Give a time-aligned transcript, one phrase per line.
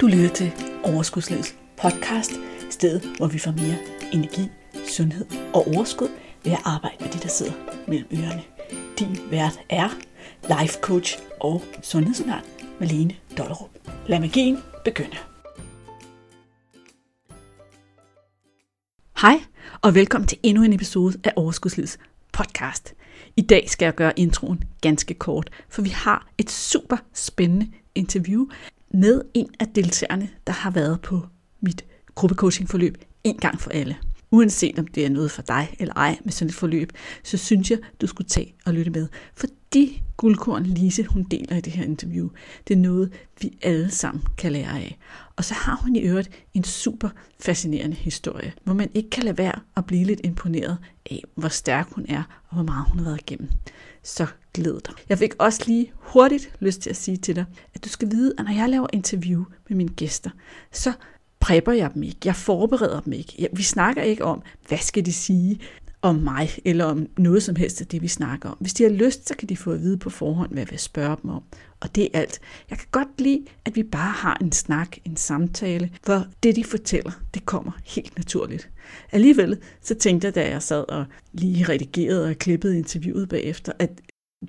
[0.00, 0.52] Du lytter til
[0.84, 2.32] Overskudslivets podcast,
[2.70, 3.76] stedet hvor vi får mere
[4.12, 4.48] energi,
[4.88, 6.08] sundhed og overskud
[6.44, 7.52] ved at arbejde med de, der sidder
[7.88, 8.42] mellem ørerne.
[8.98, 9.88] Din vært er
[10.42, 12.42] life coach og sundhedsundern
[12.80, 13.70] Malene Dollerup.
[14.06, 15.16] Lad magien begynde.
[19.20, 19.40] Hej
[19.82, 21.98] og velkommen til endnu en episode af Overskudslivets
[22.32, 22.94] podcast.
[23.36, 28.46] I dag skal jeg gøre introen ganske kort, for vi har et super spændende interview
[28.90, 31.26] med en af deltagerne, der har været på
[31.60, 31.84] mit
[32.14, 33.96] gruppecoachingforløb en gang for alle.
[34.30, 36.92] Uanset om det er noget for dig eller ej med sådan et forløb,
[37.24, 39.08] så synes jeg, du skulle tage og lytte med.
[39.34, 42.28] For de guldkorn Lise, hun deler i det her interview,
[42.68, 44.98] det er noget, vi alle sammen kan lære af.
[45.36, 47.08] Og så har hun i øvrigt en super
[47.40, 50.78] fascinerende historie, hvor man ikke kan lade være at blive lidt imponeret
[51.10, 53.50] af, hvor stærk hun er, og hvor meget hun har været igennem.
[54.02, 54.26] Så
[54.58, 54.94] glæde dig.
[55.08, 57.44] Jeg fik også lige hurtigt lyst til at sige til dig,
[57.74, 60.30] at du skal vide, at når jeg laver interview med mine gæster,
[60.72, 60.92] så
[61.40, 62.18] prepper jeg dem ikke.
[62.24, 63.48] Jeg forbereder dem ikke.
[63.52, 65.60] Vi snakker ikke om, hvad skal de sige
[66.02, 68.56] om mig, eller om noget som helst af det, vi snakker om.
[68.60, 70.78] Hvis de har lyst, så kan de få at vide på forhånd, hvad jeg vil
[70.78, 71.42] spørge dem om.
[71.80, 72.40] Og det er alt.
[72.70, 76.64] Jeg kan godt lide, at vi bare har en snak, en samtale, hvor det, de
[76.64, 78.70] fortæller, det kommer helt naturligt.
[79.12, 83.90] Alligevel, så tænkte jeg, da jeg sad og lige redigerede og klippede interviewet bagefter, at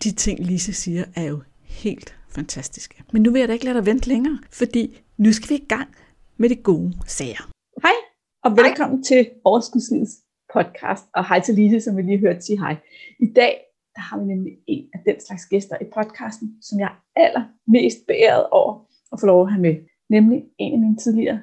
[0.03, 3.03] de ting, Lise siger, er jo helt fantastiske.
[3.13, 5.65] Men nu vil jeg da ikke lade dig vente længere, fordi nu skal vi i
[5.65, 5.89] gang
[6.37, 7.51] med de gode sager.
[7.81, 7.97] Hej,
[8.43, 9.03] og velkommen hej.
[9.03, 10.15] til Overskudslivets
[10.53, 12.75] podcast, og hej til Lise, som vi lige hørte sige hej.
[13.19, 13.53] I dag
[13.95, 17.99] der har vi nemlig en af den slags gæster i podcasten, som jeg er allermest
[18.07, 18.73] beæret over
[19.11, 19.75] at få lov at have med,
[20.09, 21.39] nemlig en af mine tidligere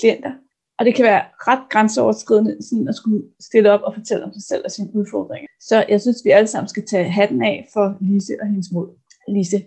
[0.00, 0.32] klienter.
[0.80, 4.42] Og det kan være ret grænseoverskridende sådan at skulle stille op og fortælle om sig
[4.42, 5.48] selv og sine udfordringer.
[5.60, 8.88] Så jeg synes, vi alle sammen skal tage hatten af for Lise og hendes mod.
[9.28, 9.58] Lise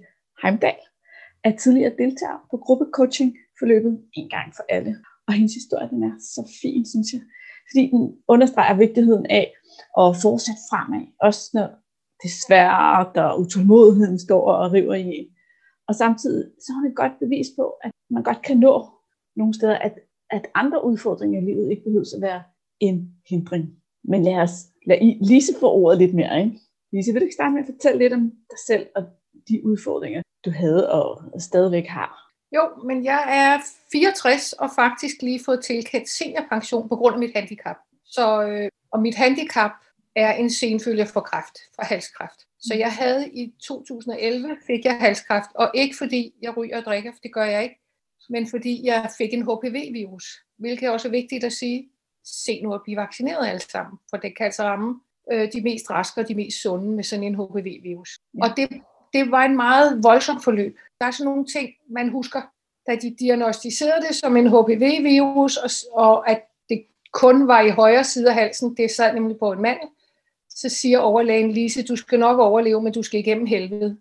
[0.42, 0.80] Heimdal
[1.44, 4.96] er tidligere deltager på gruppecoaching forløbet en gang for alle.
[5.28, 7.22] Og hendes historie, den er så fin, synes jeg.
[7.70, 9.46] Fordi den understreger vigtigheden af
[10.02, 11.68] at fortsætte fremad, også når
[12.20, 15.28] det er svært, og utålmodigheden står og river i en.
[15.88, 18.74] Og samtidig så har hun et godt bevis på, at man godt kan nå
[19.36, 19.94] nogle steder, at,
[20.30, 22.44] at andre udfordringer i livet ikke behøver at være
[22.80, 23.66] en hindring.
[24.04, 24.52] Men lad os
[24.86, 26.40] lad Lise få ordet lidt mere.
[26.40, 26.60] Ikke?
[26.92, 29.04] Lise, vil du ikke starte med at fortælle lidt om dig selv og
[29.48, 32.24] de udfordringer, du havde og stadigvæk har?
[32.56, 37.36] Jo, men jeg er 64 og faktisk lige fået tilkendt seniorpension på grund af mit
[37.36, 37.76] handicap.
[38.06, 39.72] Så, øh, og mit handicap
[40.16, 42.40] er en senfølge for kræft, for halskræft.
[42.60, 47.12] Så jeg havde i 2011 fik jeg halskræft, og ikke fordi jeg ryger og drikker,
[47.12, 47.76] for det gør jeg ikke,
[48.30, 50.26] men fordi jeg fik en HPV-virus,
[50.58, 51.90] hvilket også er vigtigt at sige.
[52.26, 55.00] Se nu at blive vaccineret alle sammen, for det kan altså ramme
[55.32, 58.10] øh, de mest raske og de mest sunde med sådan en HPV-virus.
[58.38, 58.44] Ja.
[58.44, 58.70] Og det
[59.14, 60.78] det var en meget voldsom forløb.
[61.00, 62.42] Der er sådan nogle ting, man husker,
[62.88, 68.04] da de diagnostiserede det som en HPV-virus, og, og at det kun var i højre
[68.04, 69.80] side af halsen, det sad nemlig på en mand,
[70.50, 73.98] så siger overlægen Lise, du skal nok overleve, men du skal igennem helvede.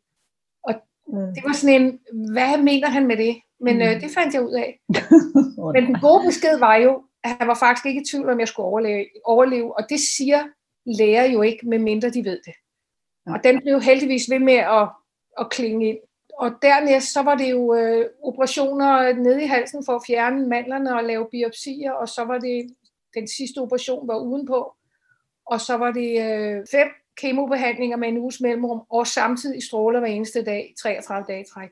[0.62, 0.74] Og
[1.06, 1.34] mm.
[1.34, 2.00] det var sådan en,
[2.32, 3.36] hvad mener han med det?
[3.62, 3.82] Men mm.
[3.82, 4.80] øh, det fandt jeg ud af.
[5.74, 8.48] men den gode besked var jo, at han var faktisk ikke i tvivl om, jeg
[8.48, 9.76] skulle overleve, overleve.
[9.76, 10.42] Og det siger
[10.86, 12.54] læger jo ikke, medmindre de ved det.
[13.26, 14.88] Og den blev heldigvis ved med at
[15.40, 15.98] at klinge ind.
[16.38, 20.96] Og dernæst så var det jo øh, operationer nede i halsen for at fjerne mandlerne
[20.96, 22.76] og lave biopsier, og så var det,
[23.14, 24.74] den sidste operation var udenpå,
[25.46, 30.08] og så var det øh, fem kemobehandlinger med en uges mellemrum, og samtidig stråler hver
[30.08, 31.70] eneste dag, 33 dage træk.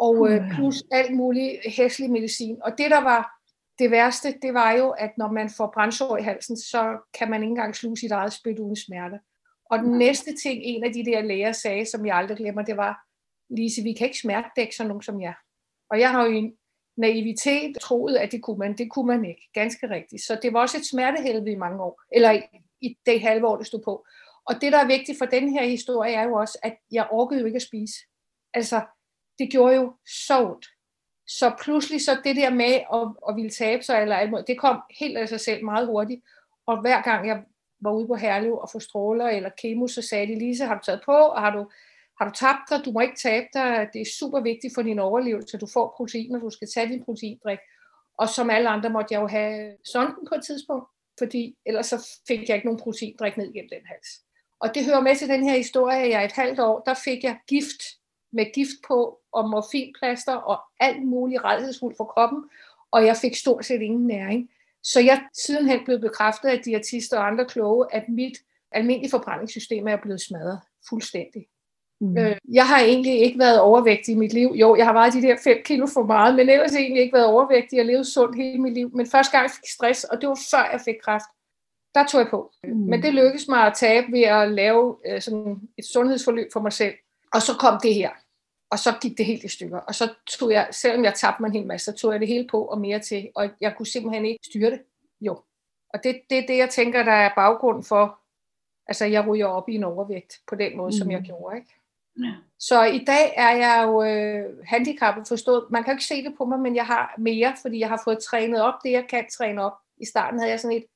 [0.00, 2.56] Og øh, plus alt muligt hæslig medicin.
[2.64, 3.38] Og det, der var
[3.78, 7.42] det værste, det var jo, at når man får brændsår i halsen, så kan man
[7.42, 9.18] ikke engang sluge sit eget spyt uden smerte.
[9.70, 12.76] Og den næste ting, en af de der læger sagde, som jeg aldrig glemmer, det
[12.76, 13.04] var,
[13.50, 15.34] Lise, vi kan ikke smertedække sådan nogen som jer.
[15.90, 16.52] Og jeg har jo i
[16.96, 18.78] naivitet troet, at det kunne man.
[18.78, 19.50] Det kunne man ikke.
[19.54, 20.22] Ganske rigtigt.
[20.22, 22.02] Så det var også et smertehelvede i mange år.
[22.12, 22.42] Eller i,
[22.80, 24.06] i det halve år, det stod på.
[24.46, 27.40] Og det, der er vigtigt for den her historie, er jo også, at jeg orkede
[27.40, 27.94] jo ikke at spise.
[28.54, 28.80] Altså,
[29.38, 30.66] det gjorde jo så ondt.
[31.26, 34.82] Så pludselig så det der med at, at ville tabe sig, eller alt det kom
[35.00, 36.20] helt af sig selv meget hurtigt.
[36.66, 37.42] Og hver gang jeg
[37.80, 40.80] var ude på Herlev og få stråler eller kemo, så sagde de, Lise, har du
[40.84, 41.70] taget på, og har du,
[42.20, 42.84] har du tabt dig?
[42.84, 43.88] Du må ikke tabe dig.
[43.92, 45.58] Det er super vigtigt for din overlevelse.
[45.58, 47.58] Du får proteiner, du skal tage din proteindrik.
[48.18, 52.08] Og som alle andre måtte jeg jo have sonden på et tidspunkt, fordi ellers så
[52.28, 54.08] fik jeg ikke nogen proteindrik ned gennem den hals.
[54.60, 57.24] Og det hører med til den her historie, at jeg et halvt år, der fik
[57.24, 57.82] jeg gift
[58.32, 62.44] med gift på, og morfinplaster, og alt muligt redselsfuldt for kroppen,
[62.90, 64.50] og jeg fik stort set ingen næring.
[64.82, 68.38] Så jeg sidenhen blev bekræftet af diætister og andre kloge, at mit
[68.72, 71.46] almindelige forbrændingssystem er blevet smadret fuldstændig.
[72.00, 72.18] Mm.
[72.18, 74.48] Øh, jeg har egentlig ikke været overvægtig i mit liv.
[74.54, 77.26] Jo, jeg har vejet de der 5 kilo for meget, men ellers egentlig ikke været
[77.26, 77.76] overvægtig.
[77.76, 78.90] Jeg levede sundt hele mit liv.
[78.94, 81.24] Men første gang jeg fik stress, og det var før jeg fik kræft,
[81.94, 82.52] der tog jeg på.
[82.64, 82.76] Mm.
[82.76, 86.72] Men det lykkedes mig at tabe ved at lave øh, sådan et sundhedsforløb for mig
[86.72, 86.94] selv.
[87.34, 88.10] Og så kom det her.
[88.70, 89.78] Og så gik det helt i stykker.
[89.78, 92.28] Og så tog jeg, selvom jeg tabte mig en hel masse, så tog jeg det
[92.28, 93.30] hele på og mere til.
[93.34, 94.80] Og jeg kunne simpelthen ikke styre det.
[95.20, 95.40] Jo.
[95.94, 98.18] Og det er det, det, jeg tænker, der er baggrund for,
[98.86, 100.92] altså jeg ryger op i en overvægt på den måde, mm.
[100.98, 101.56] som jeg gjorde.
[101.56, 101.74] Ikke?
[102.18, 102.32] Ja.
[102.58, 105.64] Så i dag er jeg jo øh, handicappet forstået.
[105.70, 108.00] Man kan jo ikke se det på mig, men jeg har mere, fordi jeg har
[108.04, 109.72] fået trænet op det, jeg kan træne op.
[109.96, 110.86] I starten havde jeg sådan et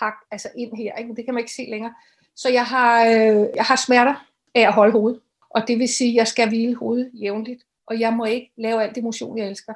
[0.00, 1.08] hak altså ind her, ikke?
[1.08, 1.94] men det kan man ikke se længere.
[2.36, 4.14] Så jeg har, øh, jeg har smerter
[4.54, 5.20] af at holde hovedet.
[5.50, 7.62] Og det vil sige, at jeg skal hvile hovedet jævnligt.
[7.86, 9.74] Og jeg må ikke lave alt det motion, jeg elsker.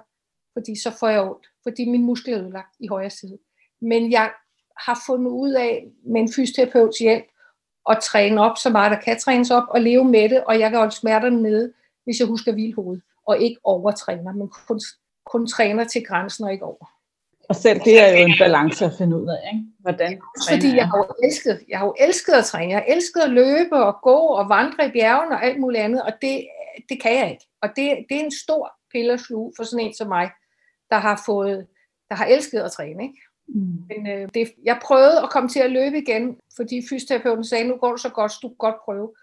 [0.52, 1.46] Fordi så får jeg ondt.
[1.62, 3.38] Fordi min muskel er ødelagt i højre side.
[3.80, 4.32] Men jeg
[4.78, 7.24] har fundet ud af med en fysioterapeuts hjælp,
[7.90, 10.70] at træne op så meget, der kan trænes op, og leve med det, og jeg
[10.70, 11.72] kan holde smerterne nede,
[12.04, 14.80] hvis jeg husker at hvile hovedet, og ikke overtræner, men kun,
[15.26, 16.93] kun træner til grænsen og ikke over.
[17.48, 19.64] Og selv det er jo en balance at finde ud af, ikke?
[19.78, 20.20] Hvordan
[20.50, 22.72] Fordi jeg har jo elsket, jeg har jo elsket at træne.
[22.72, 26.02] Jeg har elsket at løbe og gå og vandre i bjergene og alt muligt andet,
[26.02, 26.46] og det,
[26.88, 27.46] det kan jeg ikke.
[27.62, 29.18] Og det, det er en stor pille
[29.56, 30.30] for sådan en som mig,
[30.90, 31.66] der har fået,
[32.08, 33.20] der har elsket at træne, ikke?
[33.48, 33.78] Mm.
[33.88, 37.76] Men øh, det, jeg prøvede at komme til at løbe igen, fordi fysioterapeuten sagde, nu
[37.76, 39.14] går det så godt, så du kan godt prøve.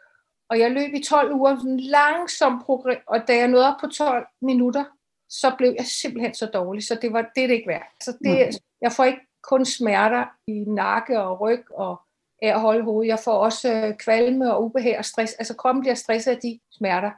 [0.50, 3.88] Og jeg løb i 12 uger, sådan langsom progress, og da jeg nåede op på
[3.88, 4.84] 12 minutter,
[5.32, 7.88] så blev jeg simpelthen så dårlig, så det var det, det ikke værd.
[8.04, 8.58] Så det, mm.
[8.82, 12.02] jeg får ikke kun smerter i nakke og ryg og
[12.42, 13.10] af at holde hovedet.
[13.10, 15.34] Jeg får også øh, kvalme og ubehag og stress.
[15.34, 17.12] Altså kroppen bliver stresset af de smerter.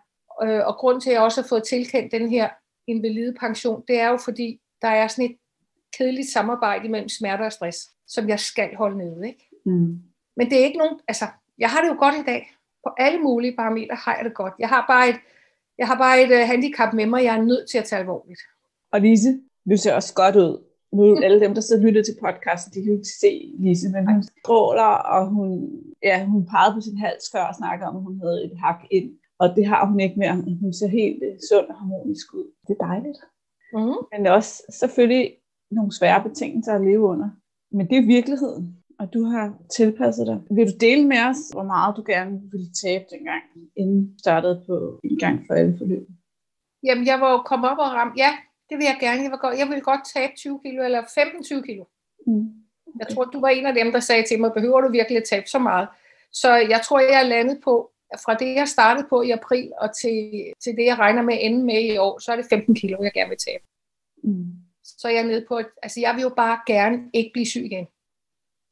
[0.43, 2.49] Øh, og grund til, at jeg også har fået tilkendt den her
[2.87, 5.37] invalide pension, det er jo fordi, der er sådan et
[5.97, 7.77] kedeligt samarbejde mellem smerte og stress,
[8.07, 9.27] som jeg skal holde nede.
[9.27, 9.49] Ikke?
[9.65, 9.99] Mm.
[10.37, 11.25] Men det er ikke nogen, altså,
[11.57, 12.53] jeg har det jo godt i dag.
[12.87, 14.53] På alle mulige parametre har jeg det godt.
[14.59, 15.19] Jeg har bare et,
[15.77, 18.41] jeg har bare et uh, handicap med mig, jeg er nødt til at tage alvorligt.
[18.91, 19.39] Og Lise,
[19.69, 20.63] du ser også godt ud.
[20.93, 23.89] Nu alle dem, der sidder og lytter til podcasten, de kan jo ikke se Lise,
[23.89, 25.69] men hun stråler, og hun,
[26.03, 28.81] ja, hun pegede på sin hals før og snakkede om, at hun havde et hak
[28.91, 29.11] ind.
[29.39, 30.35] Og det har hun ikke mere.
[30.61, 32.47] Hun ser helt uh, sund og harmonisk ud.
[32.67, 33.19] Det er dejligt.
[33.73, 33.99] Mm.
[34.11, 35.31] Men også selvfølgelig
[35.71, 37.29] nogle svære betingelser at leve under.
[37.71, 40.37] Men det er virkeligheden, og du har tilpasset dig.
[40.49, 43.43] Vil du dele med os, hvor meget du gerne ville tabe dengang,
[43.75, 46.07] inden du startede på en gang for alle forløb?
[46.83, 48.17] Jamen, jeg var jo kommet op og ramt.
[48.17, 48.31] Ja,
[48.69, 49.21] det vil jeg gerne.
[49.23, 51.83] Jeg vil godt, jeg vil godt tabe 20 kilo, eller 15-20 kilo.
[52.27, 52.33] Mm.
[52.87, 52.99] Okay.
[52.99, 55.29] Jeg tror, du var en af dem, der sagde til mig, behøver du virkelig at
[55.29, 55.87] tabe så meget?
[56.31, 57.91] Så jeg tror, jeg er landet på,
[58.25, 60.17] fra det, jeg startede på i april, og til,
[60.63, 63.03] til det, jeg regner med at ende med i år, så er det 15 kilo,
[63.03, 63.63] jeg gerne vil tabe.
[64.23, 67.45] Mm så er jeg nede på, at altså jeg vil jo bare gerne ikke blive
[67.45, 67.87] syg igen.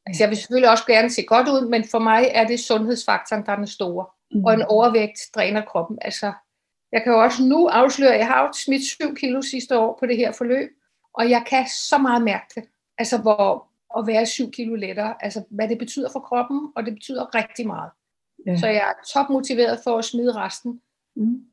[0.06, 3.46] Altså jeg vil selvfølgelig også gerne se godt ud, men for mig er det sundhedsfaktoren,
[3.46, 4.06] der er den store.
[4.32, 4.44] Mm.
[4.44, 5.98] Og en overvægt dræner kroppen.
[6.02, 6.32] Altså,
[6.92, 9.96] jeg kan jo også nu afsløre, at jeg har jo smidt 7 kilo sidste år
[10.00, 10.70] på det her forløb,
[11.14, 12.64] og jeg kan så meget mærke det.
[12.98, 13.66] Altså hvor
[13.98, 17.66] at være 7 kilo lettere, altså hvad det betyder for kroppen, og det betyder rigtig
[17.66, 17.90] meget.
[18.46, 18.56] Ja.
[18.56, 20.80] Så jeg er topmotiveret for at smide resten.
[21.16, 21.44] Mm.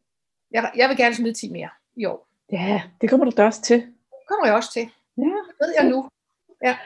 [0.52, 2.28] Jeg, jeg vil gerne smide 10 mere i år.
[2.52, 3.94] Ja, det kommer du da også til
[4.30, 4.86] kommer jeg også til.
[5.18, 5.24] Ja.
[5.48, 6.10] Det ved jeg nu.
[6.64, 6.78] Ja.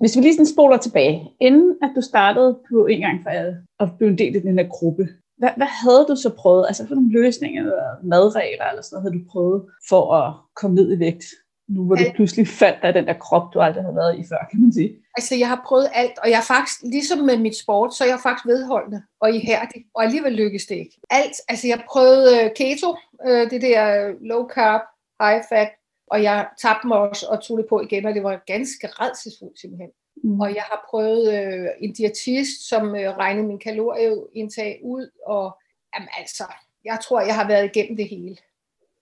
[0.00, 3.56] Hvis vi lige sådan spoler tilbage, inden at du startede på en gang for alle,
[3.78, 6.66] og blev en del af den her gruppe, hvad, hvad havde du så prøvet?
[6.66, 10.74] Altså for nogle løsninger, eller madregler, eller sådan noget, havde du prøvet for at komme
[10.76, 11.24] ned i vægt?
[11.68, 14.24] Nu hvor du Al- pludselig faldt af den der krop, du aldrig havde været i
[14.30, 14.90] før, kan man sige.
[15.16, 18.08] Altså jeg har prøvet alt, og jeg er faktisk, ligesom med mit sport, så er
[18.08, 20.96] jeg faktisk vedholdende og ihærdig, og alligevel lykkes det ikke.
[21.10, 22.90] Alt, altså jeg prøvede øh, keto,
[23.26, 24.82] øh, det der low carb,
[25.22, 25.70] high fat,
[26.10, 29.60] og jeg tabte mig også og tog det på igen, og det var ganske redselsfuldt
[29.60, 29.90] simpelthen.
[30.24, 30.40] Mm.
[30.40, 35.58] Og jeg har prøvet øh, en diætist, som øh, regnede min kalorieindtag ud, og
[35.94, 36.44] jamen, altså,
[36.84, 38.36] jeg tror, jeg har været igennem det hele.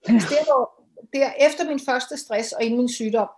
[0.08, 0.70] Altså, det var,
[1.12, 3.28] der, efter min første stress og inden min sygdom,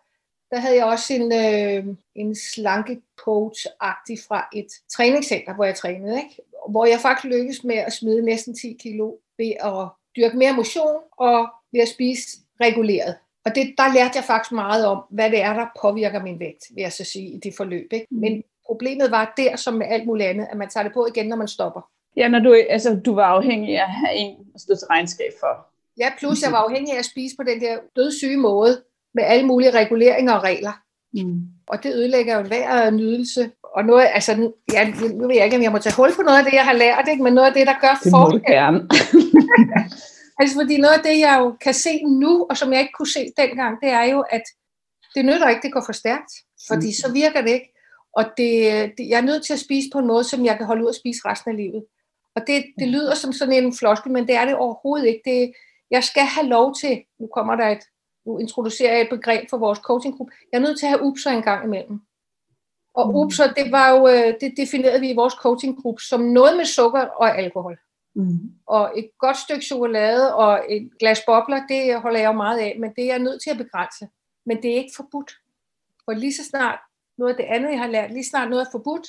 [0.50, 6.16] der havde jeg også en, øh, en slanke coach-agtig fra et træningscenter, hvor jeg trænede,
[6.16, 6.42] ikke?
[6.68, 10.96] hvor jeg faktisk lykkedes med at smide næsten 10 kilo ved at dyrke mere motion
[11.16, 13.16] og ved at spise reguleret.
[13.44, 16.64] Og det, der lærte jeg faktisk meget om, hvad det er, der påvirker min vægt,
[16.74, 17.92] vil jeg så sige, i det forløb.
[17.92, 18.06] Ikke?
[18.10, 18.20] Mm.
[18.20, 21.26] Men problemet var der, som med alt muligt andet, at man tager det på igen,
[21.26, 21.80] når man stopper.
[22.16, 25.32] Ja, når du, altså, du var afhængig af at have en at stå til regnskab
[25.40, 25.66] for.
[25.98, 28.82] Ja, plus jeg var afhængig af at spise på den der dødssyge måde,
[29.14, 30.72] med alle mulige reguleringer og regler.
[31.14, 31.42] Mm.
[31.66, 33.50] Og det ødelægger jo hver nydelse.
[33.62, 36.38] Og noget, altså, ja, nu ved jeg ikke, om jeg må tage hul på noget
[36.38, 37.22] af det, jeg har lært, ikke?
[37.22, 38.42] men noget af det, der gør det forskel.
[40.40, 43.12] Altså fordi noget af det, jeg jo kan se nu, og som jeg ikke kunne
[43.12, 44.42] se dengang, det er jo, at
[45.14, 46.32] det nytter ikke, det går for stærkt,
[46.68, 46.98] fordi mm.
[47.02, 47.72] så virker det ikke.
[48.12, 48.48] Og det,
[48.98, 50.88] det, jeg er nødt til at spise på en måde, som jeg kan holde ud
[50.88, 51.84] at spise resten af livet.
[52.36, 55.22] Og det, det lyder som sådan en floskel, men det er det overhovedet ikke.
[55.24, 55.52] Det,
[55.90, 57.84] jeg skal have lov til, nu kommer der et,
[58.26, 61.30] nu introducerer jeg et begreb for vores coachinggruppe, jeg er nødt til at have upser
[61.30, 62.00] en gang imellem.
[62.94, 63.16] Og mm.
[63.16, 67.00] upser, det var jo, øh, det definerede vi i vores coachinggruppe som noget med sukker
[67.00, 67.78] og alkohol.
[68.14, 68.38] Mm.
[68.66, 72.76] Og et godt stykke chokolade og et glas bobler, det holder jeg jo meget af,
[72.80, 74.08] men det er jeg nødt til at begrænse.
[74.46, 75.32] Men det er ikke forbudt.
[76.04, 76.78] For lige så snart
[77.18, 79.06] noget af det andet, jeg har lært, lige snart noget er forbudt,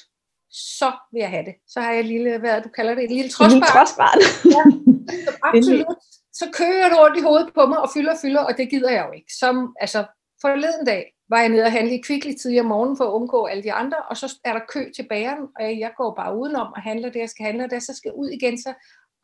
[0.49, 1.55] så vil jeg have det.
[1.67, 4.19] Så har jeg et lille, hvad du kalder det, et lille trodsbarn.
[4.55, 4.63] ja,
[5.49, 5.97] absolut.
[6.33, 8.91] Så kører du rundt i hovedet på mig og fylder og fylder, og det gider
[8.91, 9.33] jeg jo ikke.
[9.39, 10.05] Som, altså,
[10.41, 13.45] forleden dag var jeg nede og handle i Kvickly tidligere om morgenen for at undgå
[13.45, 16.73] alle de andre, og så er der kø til bageren, og jeg går bare udenom
[16.75, 18.73] og handler det, jeg skal handle, og det, så skal jeg ud igen, så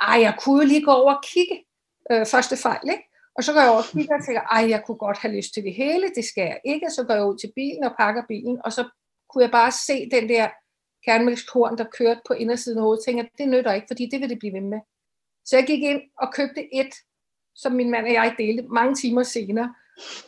[0.01, 1.65] ej, jeg kunne jo lige gå over og kigge.
[2.11, 3.03] Øh, første fejl, ikke?
[3.35, 5.53] Og så går jeg over og kigger og tænker, ej, jeg kunne godt have lyst
[5.53, 6.89] til det hele, det skal jeg ikke.
[6.89, 8.83] Så går jeg ud til bilen og pakker bilen, og så
[9.29, 10.47] kunne jeg bare se den der
[11.05, 14.39] kernmælkskorn, der kørte på indersiden af hovedet, tænker, det nytter ikke, fordi det vil det
[14.39, 14.79] blive ved med.
[15.45, 16.93] Så jeg gik ind og købte et,
[17.55, 19.73] som min mand og jeg delte mange timer senere,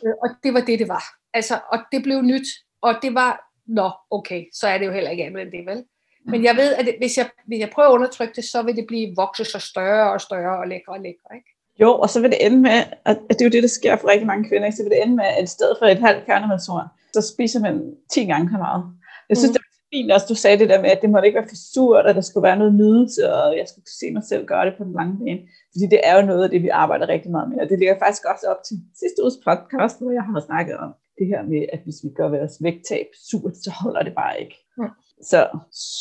[0.04, 1.04] Øh, og det var det, det var.
[1.34, 2.48] Altså, og det blev nyt,
[2.82, 3.32] og det var,
[3.66, 5.84] nå, okay, så er det jo heller ikke andet end det, vel?
[6.24, 8.86] Men jeg ved, at hvis jeg, hvis jeg prøver at undertrykke det, så vil det
[8.86, 11.50] blive vokset så større og større og lækre og lækre, ikke?
[11.80, 14.08] Jo, og så vil det ende med, at det er jo det, der sker for
[14.08, 14.76] rigtig mange kvinder, ikke?
[14.76, 17.94] så vil det ende med, at i stedet for et halvt kærnemælshorn, så spiser man
[18.12, 18.84] 10 gange så meget.
[19.28, 19.59] Jeg synes, mm
[19.92, 22.14] fint også, du sagde det der med, at det måtte ikke være for surt, og
[22.14, 24.92] der skulle være noget nydelse, og jeg skulle se mig selv gøre det på den
[24.92, 25.42] lange bane.
[25.72, 27.98] Fordi det er jo noget af det, vi arbejder rigtig meget med, og det ligger
[28.04, 31.62] faktisk også op til sidste uges podcast, hvor jeg har snakket om det her med,
[31.74, 34.56] at hvis vi gør vores vægttab surt, så holder det bare ikke.
[34.78, 34.84] Mm.
[35.30, 35.38] Så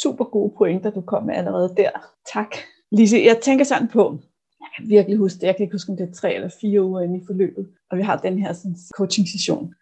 [0.03, 1.91] super gode pointer, du kom med allerede der.
[2.34, 2.51] Tak.
[2.91, 4.03] Lise, jeg tænker sådan på,
[4.62, 6.84] jeg kan virkelig huske det, jeg kan ikke huske, om det er tre eller fire
[6.84, 9.74] uger inde i forløbet, og vi har den her sådan, coaching-session.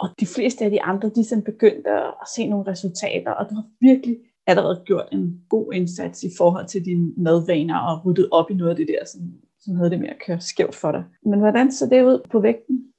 [0.00, 3.50] Og de fleste af de andre, de er sådan begyndt at se nogle resultater, og
[3.50, 4.16] du har virkelig
[4.46, 8.70] allerede gjort en god indsats i forhold til dine madvaner og ryddet op i noget
[8.70, 9.20] af det der, som,
[9.60, 11.04] som havde det med at køre skævt for dig.
[11.22, 12.92] Men hvordan så det ud på vægten?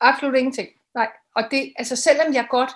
[0.00, 0.68] Absolut ingenting.
[0.94, 1.08] Nej.
[1.36, 2.70] Og det, altså selvom jeg godt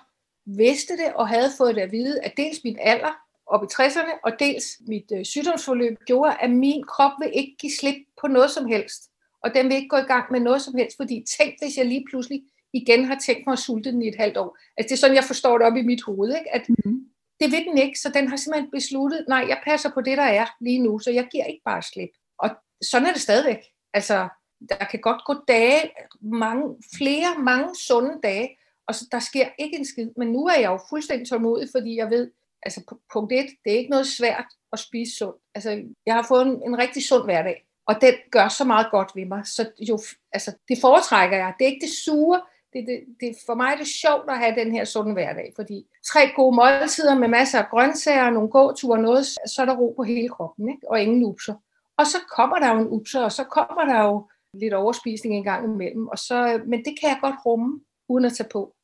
[0.46, 3.14] vidste det og havde fået det at vide, at dels min alder
[3.46, 7.72] op i 60'erne, og dels mit øh, sygdomsforløb gjorde, at min krop vil ikke give
[7.72, 9.10] slip på noget som helst.
[9.44, 11.86] Og den vil ikke gå i gang med noget som helst, fordi tænk, hvis jeg
[11.86, 14.58] lige pludselig igen har tænkt mig at sulte den i et halvt år.
[14.76, 16.54] Altså det er sådan, jeg forstår det op i mit hoved, ikke?
[16.54, 17.00] at mm-hmm.
[17.40, 20.24] det vil den ikke, så den har simpelthen besluttet, nej, jeg passer på det, der
[20.24, 22.10] er lige nu, så jeg giver ikke bare slip.
[22.38, 22.50] Og
[22.82, 23.62] sådan er det stadigvæk.
[23.94, 24.28] Altså,
[24.68, 25.90] der kan godt gå dage,
[26.22, 28.56] mange, flere, mange sunde dage,
[28.88, 30.10] og så, der sker ikke en skid.
[30.16, 32.30] Men nu er jeg jo fuldstændig tålmodig, fordi jeg ved,
[32.62, 35.36] altså punkt et, det er ikke noget svært at spise sundt.
[35.54, 39.10] Altså, jeg har fået en, en rigtig sund hverdag, og den gør så meget godt
[39.14, 39.46] ved mig.
[39.46, 39.98] Så jo,
[40.32, 41.54] altså, det foretrækker jeg.
[41.58, 42.40] Det er ikke det sure,
[42.72, 45.86] det, det, det, for mig er det sjovt at have den her sunde hverdag, fordi
[46.12, 50.02] tre gode måltider med masser af grøntsager, nogle gåture, noget, så er der ro på
[50.02, 50.90] hele kroppen, ikke?
[50.90, 51.54] og ingen upser.
[51.98, 55.44] Og så kommer der jo en upser, og så kommer der jo lidt overspisning en
[55.44, 58.74] gang imellem, og så, men det kan jeg godt rumme, uden at tage på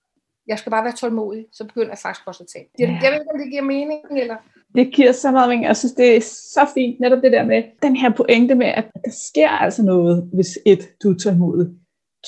[0.46, 2.66] jeg skal bare være tålmodig, så begynder jeg faktisk også at tage.
[2.78, 2.98] Jeg, ja.
[3.02, 4.36] jeg ved ikke, om det giver mening, eller...
[4.74, 5.64] Det giver så meget mening.
[5.64, 8.84] Jeg synes, det er så fint, netop det der med den her pointe med, at
[9.04, 11.66] der sker altså noget, hvis et, du er tålmodig,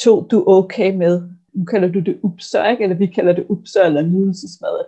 [0.05, 1.23] to, du er okay med,
[1.57, 2.83] nu kalder du det upsør, ikke?
[2.83, 4.85] eller vi kalder det upsør eller nydelsesmad.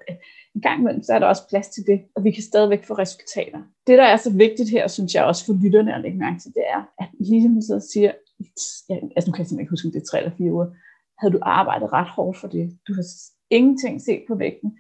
[0.54, 2.94] En gang imellem, så er der også plads til det, og vi kan stadigvæk få
[2.94, 3.58] resultater.
[3.87, 6.54] Det, der er så vigtigt her, synes jeg også for lytterne at lægge mærke til,
[6.54, 8.12] det er, at ligesom så siger,
[8.90, 10.66] ja, altså nu kan jeg simpelthen ikke huske, om det er tre eller fire uger,
[11.18, 12.78] havde du arbejdet ret hårdt for det.
[12.88, 13.04] Du har
[13.50, 14.78] ingenting set på vægten.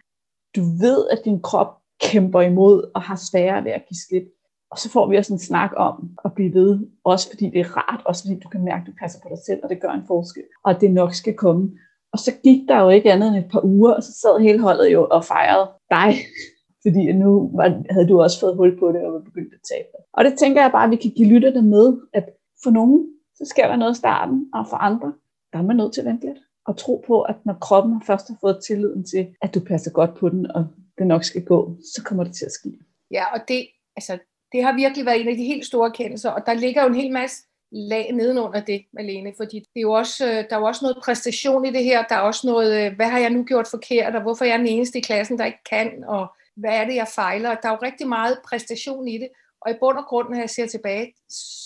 [0.56, 4.26] Du ved, at din krop kæmper imod og har sværere ved at give slip.
[4.70, 7.76] Og så får vi også en snak om at blive ved, også fordi det er
[7.76, 9.90] rart, også fordi du kan mærke, at du passer på dig selv, og det gør
[9.90, 11.78] en forskel, og at det nok skal komme.
[12.12, 14.60] Og så gik der jo ikke andet end et par uger, og så sad hele
[14.60, 16.14] holdet jo og fejrede dig,
[16.84, 19.88] fordi nu var, havde du også fået hul på det, og var begyndt at tabe
[19.92, 20.04] dig.
[20.12, 22.24] Og det tænker jeg bare, at vi kan give lytterne med, at
[22.62, 25.12] for nogen, så sker der noget i starten, og for andre,
[25.52, 26.38] der er man nødt til at vente lidt.
[26.66, 30.14] Og tro på, at når kroppen først har fået tilliden til, at du passer godt
[30.14, 30.66] på den, og
[30.98, 32.72] det nok skal gå, så kommer det til at ske.
[33.10, 34.18] Ja, og det, altså,
[34.52, 36.94] det har virkelig været en af de helt store kendelser, og der ligger jo en
[36.94, 40.66] hel masse lag nedenunder det, Malene, fordi det er jo også, øh, der er jo
[40.66, 43.44] også noget præstation i det her, der er også noget, øh, hvad har jeg nu
[43.44, 46.26] gjort forkert, og hvorfor er jeg den eneste i klassen, der ikke kan, og
[46.56, 49.28] hvad er det, jeg fejler, der er jo rigtig meget præstation i det,
[49.60, 51.14] og i bund og grund, når jeg ser tilbage,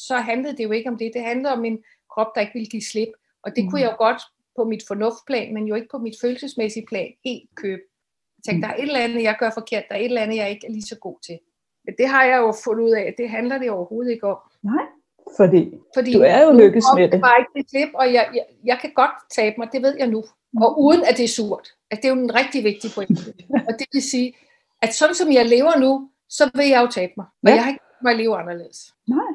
[0.06, 1.78] så handlede det jo ikke om det, det handlede om en
[2.10, 3.08] krop, der ikke ville give slip,
[3.42, 3.70] og det mm.
[3.70, 4.22] kunne jeg jo godt
[4.56, 7.82] på mit fornuftplan, men jo ikke på mit følelsesmæssige plan helt købe.
[8.38, 8.60] Jeg tænkte, mm.
[8.60, 10.66] der er et eller andet, jeg gør forkert, der er et eller andet, jeg ikke
[10.66, 11.38] er lige så god til.
[11.84, 14.38] Men det har jeg jo fundet ud af, det handler det overhovedet ikke om.
[14.62, 14.84] Nej,
[15.36, 17.20] fordi, fordi du er jo lykkes med det.
[17.20, 20.06] Bare ikke det klip, og jeg, jeg, jeg kan godt tabe mig, det ved jeg
[20.06, 20.24] nu.
[20.60, 21.68] Og uden at det er surt.
[21.90, 23.34] At det er jo en rigtig vigtig pointe.
[23.68, 24.34] og det vil sige,
[24.82, 27.26] at sådan som jeg lever nu, så vil jeg jo tabe mig.
[27.42, 27.54] Og ja.
[27.54, 28.94] jeg har ikke mig leve anderledes.
[29.08, 29.32] Nej.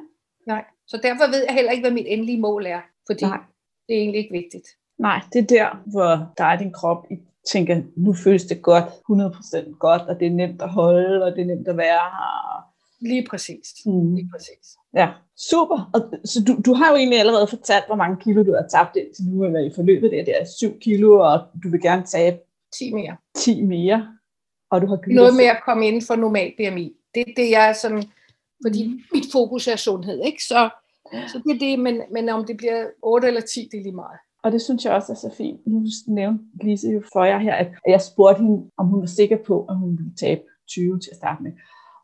[0.48, 0.66] Nej.
[0.88, 3.39] Så derfor ved jeg heller ikke, hvad mit endelige mål er, fordi Nej.
[3.88, 4.68] det er egentlig ikke vigtigt.
[5.00, 7.16] Nej, det er der, hvor der er din krop i
[7.51, 11.42] tænker, nu føles det godt, 100% godt, og det er nemt at holde, og det
[11.42, 12.63] er nemt at være her.
[13.01, 13.68] Lige præcis.
[13.86, 14.16] Mm.
[14.16, 14.77] Lige præcis.
[14.96, 15.10] Ja,
[15.51, 15.89] super.
[15.94, 18.96] Og, så du, du har jo egentlig allerede fortalt, hvor mange kilo du har tabt
[18.96, 22.38] indtil nu, eller i forløbet der, det er 7 kilo, og du vil gerne tabe
[22.77, 23.16] 10 mere.
[23.36, 24.08] 10 mere.
[24.72, 26.94] Og du har givet Noget med at komme inden for normal BMI.
[27.16, 28.04] Det er det, jeg er sådan,
[28.66, 29.00] fordi Mm.
[29.13, 30.44] mit fokus er sundhed, ikke?
[30.44, 30.70] Så,
[31.27, 33.96] så det er det, men, men om det bliver 8 eller 10, det er lige
[33.96, 34.20] meget.
[34.48, 35.68] Og det synes jeg også er så fint.
[35.68, 39.38] Nu nævnte Lise jo for jer her, at jeg spurgte hende, om hun var sikker
[39.48, 41.51] på, at hun ville tabe 20 til at starte med.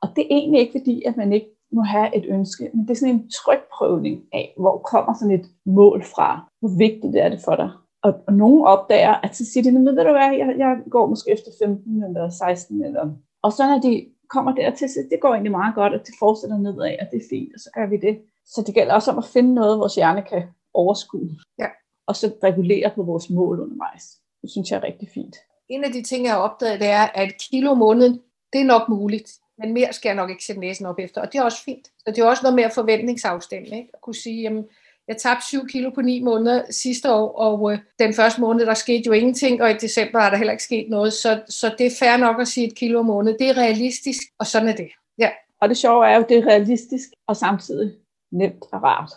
[0.01, 2.91] Og det er egentlig ikke fordi, at man ikke må have et ønske, men det
[2.91, 7.39] er sådan en trykprøvning af, hvor kommer sådan et mål fra, hvor vigtigt er det
[7.45, 7.69] for dig.
[8.03, 11.31] Og, og nogen opdager, at så siger de, ved du hvad, jeg, jeg går måske
[11.31, 13.09] efter 15 eller 16, eller...
[13.43, 16.57] og så når de kommer dertil, så det går egentlig meget godt, og det fortsætter
[16.57, 18.15] nedad, og det er fint, og så gør vi det.
[18.45, 21.29] Så det gælder også om at finde noget, vores hjerne kan overskue.
[21.59, 21.67] Ja.
[22.07, 24.03] Og så regulere på vores mål undervejs.
[24.41, 25.35] Det synes jeg er rigtig fint.
[25.69, 28.21] En af de ting, jeg har opdaget, det er, at et kilo om måneden,
[28.53, 29.31] det er nok muligt.
[29.57, 31.21] Men mere skal jeg nok ikke sætte næsen op efter.
[31.21, 31.87] Og det er også fint.
[31.87, 33.67] Så det er også noget mere forventningsafstemme.
[33.67, 33.89] Ikke?
[33.93, 34.65] At kunne sige, jamen,
[35.07, 38.73] jeg tabte 7 kilo på 9 måneder sidste år, og øh, den første måned, der
[38.73, 41.13] skete jo ingenting, og i december er der heller ikke sket noget.
[41.13, 43.39] Så, så det er fair nok at sige et kilo om måneden.
[43.39, 44.89] Det er realistisk, og sådan er det.
[45.17, 45.29] Ja,
[45.61, 47.91] Og det sjove er jo, at det er realistisk, og samtidig
[48.31, 49.11] nemt og rart.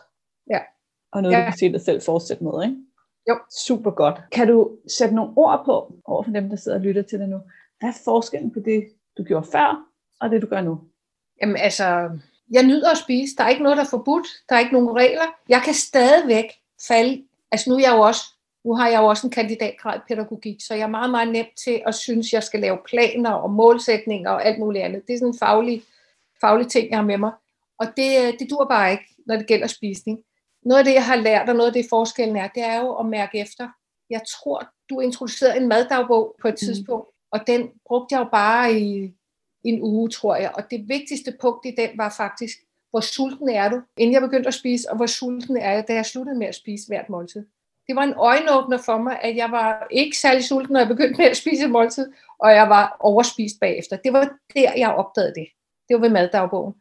[1.13, 1.41] Og noget, Ja.
[1.41, 2.77] du kan se dig selv fortsætte med, ikke?
[3.29, 3.39] Jo.
[3.67, 4.21] Super godt.
[4.33, 7.29] Kan du sætte nogle ord på, over for dem, der sidder og lytter til dig
[7.29, 7.41] nu?
[7.81, 9.85] Hvad er forskellen på det, du gjorde før,
[10.21, 10.81] og det, du gør nu?
[11.43, 12.11] Jamen altså,
[12.51, 13.37] jeg nyder at spise.
[13.37, 14.27] Der er ikke noget, der er forbudt.
[14.49, 15.25] Der er ikke nogen regler.
[15.49, 16.45] Jeg kan stadigvæk
[16.89, 17.25] falde.
[17.53, 18.23] Altså nu er jeg jo også,
[18.65, 21.57] nu har jeg jo også en kandidatgrad i pædagogik, så jeg er meget, meget nemt
[21.65, 25.03] til at synes, jeg skal lave planer og målsætninger og alt muligt andet.
[25.07, 25.83] Det er sådan en faglig,
[26.41, 27.33] faglig ting, jeg har med mig.
[27.79, 30.19] Og det, det dur bare ikke, når det gælder spisning.
[30.67, 32.95] Noget af det, jeg har lært, og noget af det forskellen er, det er jo
[32.95, 33.69] at mærke efter.
[34.11, 38.81] Jeg tror, du introducerede en maddagbog på et tidspunkt, og den brugte jeg jo bare
[38.81, 39.15] i
[39.65, 40.53] en uge, tror jeg.
[40.55, 42.59] Og det vigtigste punkt i den var faktisk,
[42.91, 45.95] hvor sulten er du, inden jeg begyndte at spise, og hvor sulten er jeg, da
[45.95, 47.47] jeg sluttede med at spise hvert måltid.
[47.87, 51.19] Det var en øjenåbner for mig, at jeg var ikke særlig sulten, når jeg begyndte
[51.19, 53.97] med at spise et måltid, og jeg var overspist bagefter.
[53.97, 55.49] Det var der, jeg opdagede det.
[55.89, 56.75] Det var ved maddagbogen.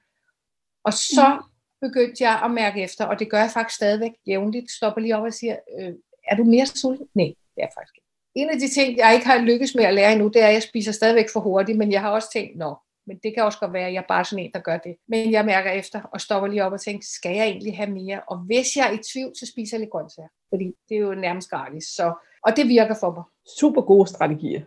[0.84, 1.42] Og så
[1.88, 4.72] begyndte jeg at mærke efter, og det gør jeg faktisk stadigvæk jævnligt.
[4.72, 5.94] Stopper lige op og siger, øh,
[6.28, 7.08] er du mere sulten?
[7.14, 8.06] Nej, det er faktisk ikke.
[8.36, 10.54] En af de ting, jeg ikke har lykkes med at lære endnu, det er, at
[10.54, 12.76] jeg spiser stadigvæk for hurtigt, men jeg har også tænkt, nå,
[13.08, 14.96] men det kan også godt være, at jeg er bare sådan en, der gør det.
[15.08, 18.22] Men jeg mærker efter og stopper lige op og tænker, skal jeg egentlig have mere?
[18.28, 21.16] Og hvis jeg er i tvivl, så spiser jeg lidt grøntsager, fordi det er jo
[21.16, 21.84] nærmest gratis.
[21.84, 23.24] Så, og det virker for mig.
[23.60, 24.62] Super gode strategier.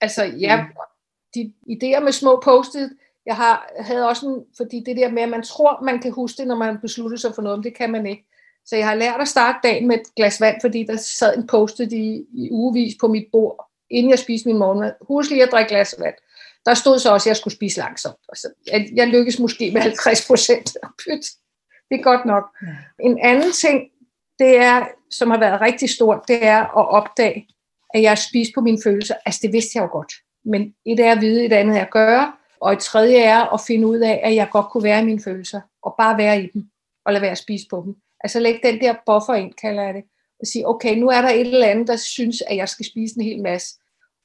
[0.00, 0.66] Altså, ja,
[1.34, 5.28] de idéer med små postet, jeg har, havde også en, fordi det der med, at
[5.28, 7.90] man tror, man kan huske det, når man beslutter sig for noget, men det kan
[7.92, 8.26] man ikke.
[8.66, 11.46] Så jeg har lært at starte dagen med et glas vand, fordi der sad en
[11.46, 14.92] postet i, i ugevis på mit bord, inden jeg spiste min morgenmad.
[15.00, 16.14] Husk lige at drikke glas vand.
[16.66, 18.18] Der stod så også, at jeg skulle spise langsomt.
[18.28, 20.76] Altså, jeg, jeg lykkes måske med 50 procent.
[20.98, 21.24] Pyt,
[21.90, 22.44] det er godt nok.
[23.00, 23.90] En anden ting,
[24.38, 27.48] det er, som har været rigtig stort, det er at opdage,
[27.94, 29.14] at jeg spiser på mine følelser.
[29.26, 30.12] Altså, det vidste jeg jo godt.
[30.44, 32.32] Men et er at vide, et andet er at gøre.
[32.60, 35.22] Og et tredje er at finde ud af, at jeg godt kunne være i mine
[35.22, 35.60] følelser.
[35.82, 36.64] Og bare være i dem.
[37.04, 37.96] Og lade være at spise på dem.
[38.24, 40.04] Altså lægge den der buffer ind, kalder jeg det.
[40.40, 43.18] Og sige, okay, nu er der et eller andet, der synes, at jeg skal spise
[43.18, 43.76] en hel masse.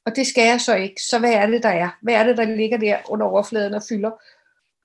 [0.05, 1.01] Og det skal jeg så ikke.
[1.01, 1.89] Så hvad er det, der er?
[2.01, 4.11] Hvad er det, der ligger der under overfladen og fylder?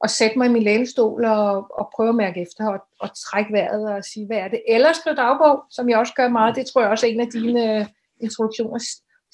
[0.01, 3.53] Og sætte mig i min lænestol og, og prøve at mærke efter og, og trække
[3.53, 4.63] vejret og sige, hvad er det?
[4.69, 6.57] Eller skrive dagbog, som jeg også gør meget.
[6.57, 7.87] Det tror jeg også er en af dine øh,
[8.21, 8.79] introduktioner.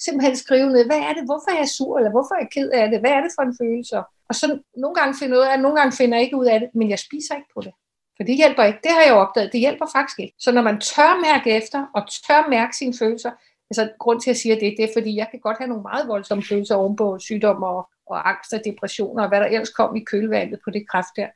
[0.05, 1.25] Simpelthen skrive ned, hvad er det?
[1.25, 1.99] Hvorfor er jeg sur?
[1.99, 3.01] Eller hvorfor er jeg ked af det?
[3.01, 3.97] Hvad er det for en følelse?
[4.29, 6.61] Og så nogle gange finder jeg ud af, nogle gange finder jeg ikke ud af
[6.61, 7.73] det, men jeg spiser ikke på det.
[8.17, 8.79] For det hjælper ikke.
[8.85, 9.53] Det har jeg jo opdaget.
[9.53, 10.35] Det hjælper faktisk ikke.
[10.39, 13.31] Så når man tør mærke efter, og tør mærke sine følelser,
[13.71, 16.09] altså grund til at sige det, det er fordi, jeg kan godt have nogle meget
[16.09, 20.05] voldsomme følelser ovenpå sygdom og, og angst og depressioner, og hvad der ellers kom i
[20.05, 21.29] kølvandet på det kræft der.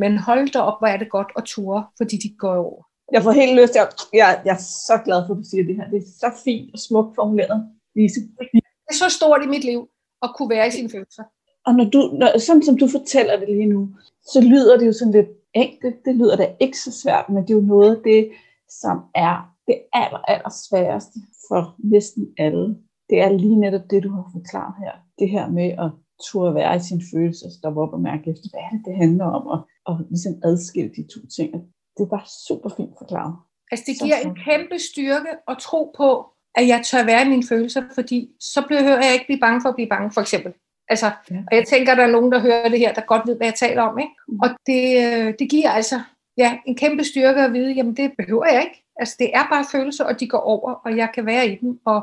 [0.00, 2.82] Men hold da op, hvor er det godt at ture, fordi de går over.
[3.12, 3.88] Jeg får helt lyst til at...
[4.12, 5.90] Jeg, jeg er så glad for, at du siger det her.
[5.90, 8.20] Det er så fint og smukt formuleret, Lise.
[8.52, 9.88] Det er så stort i mit liv,
[10.22, 11.24] at kunne være i sine følelser.
[11.66, 13.88] Og når du, når, sådan som du fortæller det lige nu,
[14.32, 15.96] så lyder det jo sådan lidt enkelt.
[16.04, 18.30] Det lyder da ikke så svært, men det er jo noget af det,
[18.68, 22.76] som er det aller, aller sværeste for næsten alle.
[23.10, 24.92] Det er lige netop det, du har forklaret her.
[25.18, 25.90] Det her med at
[26.26, 29.24] turde være i sine følelser, stoppe op og mærke efter, hvad er det, det handler
[29.24, 31.52] om, og, og ligesom adskille de to ting.
[31.98, 33.34] Det var super fint forklaret.
[33.70, 34.36] Altså det Så giver flot.
[34.36, 36.08] en kæmpe styrke at tro på,
[36.54, 39.68] at jeg tør være i mine følelser, fordi så behøver jeg ikke blive bange for
[39.68, 40.52] at blive bange, for eksempel.
[40.88, 41.36] Altså, ja.
[41.36, 43.54] Og jeg tænker, der er nogen, der hører det her, der godt ved, hvad jeg
[43.54, 43.98] taler om.
[43.98, 44.12] Ikke?
[44.28, 44.38] Mm.
[44.42, 46.00] Og det, øh, det giver altså
[46.36, 48.84] ja, en kæmpe styrke at vide, jamen det behøver jeg ikke.
[48.96, 51.80] Altså det er bare følelser, og de går over, og jeg kan være i dem,
[51.84, 52.02] og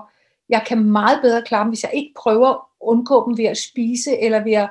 [0.50, 3.58] jeg kan meget bedre klare dem, hvis jeg ikke prøver at undgå dem ved at
[3.58, 4.70] spise, eller ved at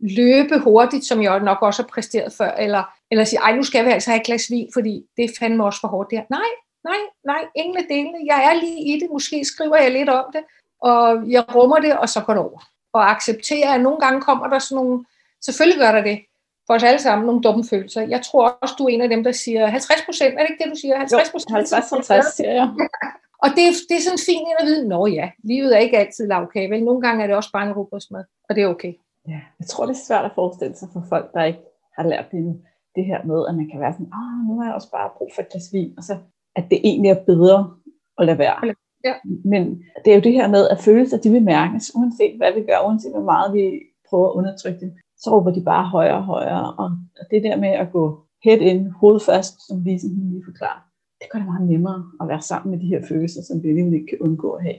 [0.00, 3.84] løbe hurtigt, som jeg nok også har præsteret før, eller, eller sige, ej, nu skal
[3.86, 6.22] vi altså have et glas vin, fordi det er fandme også for hårdt der.
[6.30, 6.50] Nej,
[6.84, 8.18] nej, nej, ingen af delene.
[8.26, 10.44] Jeg er lige i det, måske skriver jeg lidt om det,
[10.80, 12.60] og jeg rummer det, og så går det over.
[12.92, 15.04] Og accepterer, at nogle gange kommer der sådan nogle,
[15.44, 16.18] selvfølgelig gør der det,
[16.66, 18.02] for os alle sammen nogle dumme følelser.
[18.02, 20.34] Jeg tror også, du er en af dem, der siger 50 procent.
[20.34, 20.96] Er det ikke det, du siger?
[20.96, 21.56] 50 procent?
[21.56, 22.68] 50 50, siger jeg.
[23.44, 26.70] Og det, det er sådan fint at vide, nå ja, livet er ikke altid lavkage,
[26.70, 26.84] vel?
[26.84, 28.94] Nogle gange er det også bare en robrødsmad, og det er okay.
[29.28, 31.62] Ja, jeg tror, det er svært at forestille sig for folk, der ikke
[31.96, 32.62] har lært det.
[32.96, 35.30] Det her med, at man kan være sådan, åh, nu har jeg også bare brug
[35.34, 36.14] for et glas vin, og så
[36.56, 37.74] at det egentlig er bedre
[38.18, 38.74] at lade være.
[39.04, 39.14] Ja.
[39.44, 42.60] Men det er jo det her med, at følelser, de vil mærkes, uanset hvad vi
[42.60, 46.22] gør, uanset hvor meget vi prøver at undertrykke dem, så råber de bare højere og
[46.22, 46.74] højere.
[46.74, 46.90] Og
[47.30, 50.80] det der med at gå head in, hovedet fast, som Lise lige forklarer,
[51.20, 53.94] det gør det meget nemmere at være sammen med de her følelser, som vi alligevel
[53.94, 54.78] ikke kan undgå at have.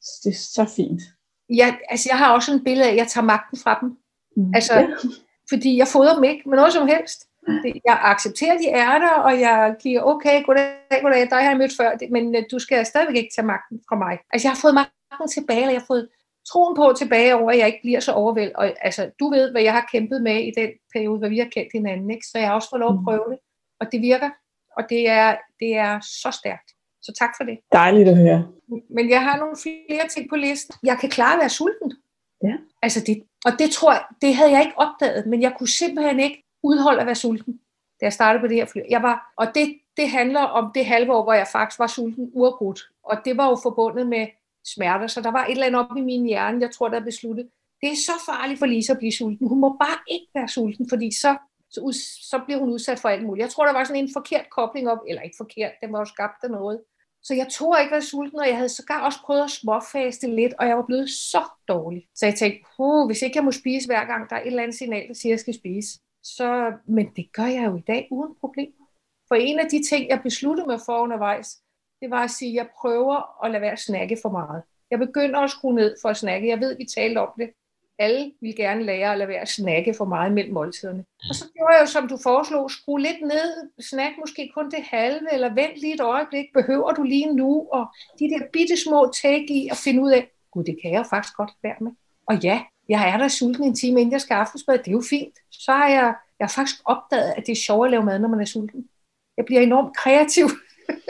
[0.00, 1.02] Så det er så fint.
[1.60, 3.88] Ja, altså jeg har også en billede af, at jeg tager magten fra dem.
[4.36, 4.52] Mm.
[4.54, 4.86] Altså, ja.
[5.48, 7.20] fordi jeg fodrer dem ikke med noget som helst.
[7.90, 11.76] Jeg accepterer, de er der, og jeg giver, okay, goddag, goddag, dig har jeg mødt
[11.80, 14.18] før, men øh, du skal stadigvæk ikke tage magten fra mig.
[14.32, 16.08] Altså jeg har fået magten tilbage, og jeg har fået
[16.50, 18.54] troen på tilbage over, at jeg ikke bliver så overvældet.
[18.56, 21.50] Og altså, du ved, hvad jeg har kæmpet med i den periode, hvor vi har
[21.56, 22.26] kendt hinanden, ikke?
[22.26, 23.04] så jeg har også fået lov at mm.
[23.04, 23.38] prøve det,
[23.80, 24.30] og det virker,
[24.76, 26.70] og det er, det er så stærkt.
[27.02, 27.58] Så tak for det.
[27.72, 28.48] Dejligt at høre.
[28.90, 30.74] Men jeg har nogle flere ting på listen.
[30.82, 31.92] Jeg kan klare at være sulten.
[32.44, 32.54] Ja.
[32.82, 36.20] Altså det, og det tror jeg, det havde jeg ikke opdaget, men jeg kunne simpelthen
[36.20, 37.60] ikke udholde at være sulten,
[38.00, 38.80] da jeg startede på det her fly.
[38.90, 42.30] Jeg var, og det, det handler om det halve år, hvor jeg faktisk var sulten
[42.32, 42.80] uafbrudt.
[43.04, 44.26] Og det var jo forbundet med
[44.66, 47.48] smerter, så der var et eller andet op i min hjerne, jeg tror, der besluttede,
[47.80, 49.48] det er så farligt for Lisa at blive sulten.
[49.48, 51.36] Hun må bare ikke være sulten, fordi så,
[51.70, 51.80] så,
[52.30, 53.42] så bliver hun udsat for alt muligt.
[53.42, 56.04] Jeg tror, der var sådan en forkert kobling op, eller ikke forkert, den var jo
[56.04, 56.80] skabt af noget.
[57.22, 60.54] Så jeg tog ikke være sulten, og jeg havde sågar også prøvet at småfaste lidt,
[60.58, 62.08] og jeg var blevet så dårlig.
[62.14, 62.60] Så jeg tænkte,
[63.06, 65.30] hvis ikke jeg må spise hver gang, der er et eller andet signal, der siger,
[65.30, 68.72] at jeg skal spise, så, men det gør jeg jo i dag uden problem.
[69.28, 71.58] For en af de ting, jeg besluttede mig for undervejs,
[72.00, 74.62] det var at sige, at jeg prøver at lade være at snakke for meget.
[74.90, 76.48] Jeg begynder at skrue ned for at snakke.
[76.48, 77.50] Jeg ved, vi talte om det.
[77.98, 81.04] Alle vil gerne lære at lade være at snakke for meget mellem måltiderne.
[81.28, 84.82] Og så gjorde jeg jo, som du foreslog, skrue lidt ned, snak måske kun det
[84.82, 87.86] halve, eller vent lige et øjeblik, behøver du lige nu, og
[88.18, 91.36] de der bitte små tag i at finde ud af, gud, det kan jeg faktisk
[91.36, 91.92] godt være med.
[92.26, 95.02] Og ja, jeg er der sulten en time, inden jeg skal aftensmad, det er jo
[95.10, 95.34] fint.
[95.50, 98.28] Så har jeg, jeg har faktisk opdaget, at det er sjovt at lave mad, når
[98.28, 98.88] man er sulten.
[99.36, 100.46] Jeg bliver enormt kreativ,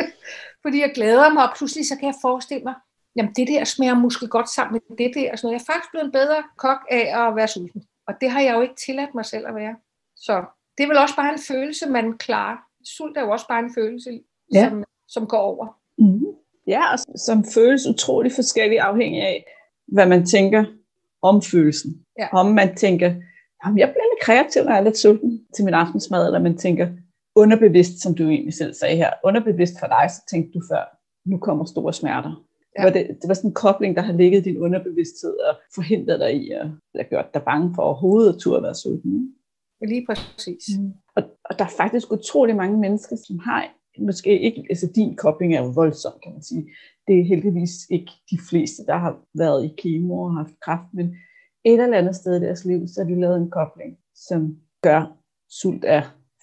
[0.62, 2.74] fordi jeg glæder mig, og pludselig så kan jeg forestille mig,
[3.16, 5.32] jamen det der smager måske godt sammen med det der.
[5.32, 5.54] Og sådan noget.
[5.54, 7.82] Jeg er faktisk blevet en bedre kok af at være sulten.
[8.06, 9.76] Og det har jeg jo ikke tilladt mig selv at være.
[10.16, 10.44] Så
[10.78, 12.56] det er vel også bare en følelse, man klarer.
[12.84, 14.20] Sult er jo også bare en følelse,
[14.54, 14.68] ja.
[14.68, 15.66] som, som går over.
[15.98, 16.26] Mm-hmm.
[16.66, 19.44] Ja, og som føles utrolig forskelligt afhængig af,
[19.88, 20.64] hvad man tænker
[21.22, 22.04] om følelsen.
[22.18, 22.28] Ja.
[22.32, 23.06] Om man tænker,
[23.64, 26.56] jamen, jeg bliver lidt kreativ, når jeg er lidt sulten til min aftensmad, eller man
[26.56, 26.88] tænker
[27.34, 30.84] underbevidst, som du egentlig selv sagde her, underbevidst for dig, så tænkte du før,
[31.30, 32.44] nu kommer store smerter.
[32.78, 32.82] Ja.
[32.82, 35.54] Det, var det, det var sådan en kobling, der har ligget i din underbevidsthed og
[35.74, 39.34] forhindret dig i at, at gøre dig bange for overhovedet at turde være sulten.
[39.88, 40.64] Lige præcis.
[40.78, 40.92] Mm.
[41.16, 43.62] Og, og der er faktisk utrolig mange mennesker, som har
[44.00, 46.64] måske ikke, altså din kobling er jo voldsom, kan man sige.
[47.06, 51.06] Det er heldigvis ikke de fleste, der har været i kemo og haft kræft, men
[51.64, 53.92] et eller andet sted i deres liv, så har de lavet en kobling,
[54.28, 54.40] som
[54.82, 55.02] gør
[55.60, 56.02] sult er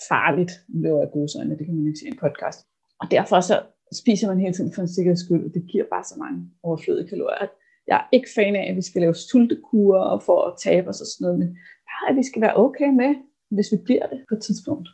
[0.09, 2.59] farligt, løber af godsøjne, det kan man ikke sige i en podcast.
[3.01, 3.55] Og derfor så
[4.01, 7.09] spiser man hele tiden for en sikkerheds skyld, og det giver bare så mange overflødige
[7.09, 7.47] kalorier.
[7.87, 11.01] Jeg er ikke fan af, at vi skal lave sultekurer og for at tabe os
[11.01, 11.49] og sådan noget, men
[11.89, 13.11] bare at vi skal være okay med,
[13.55, 14.87] hvis vi bliver det på et tidspunkt.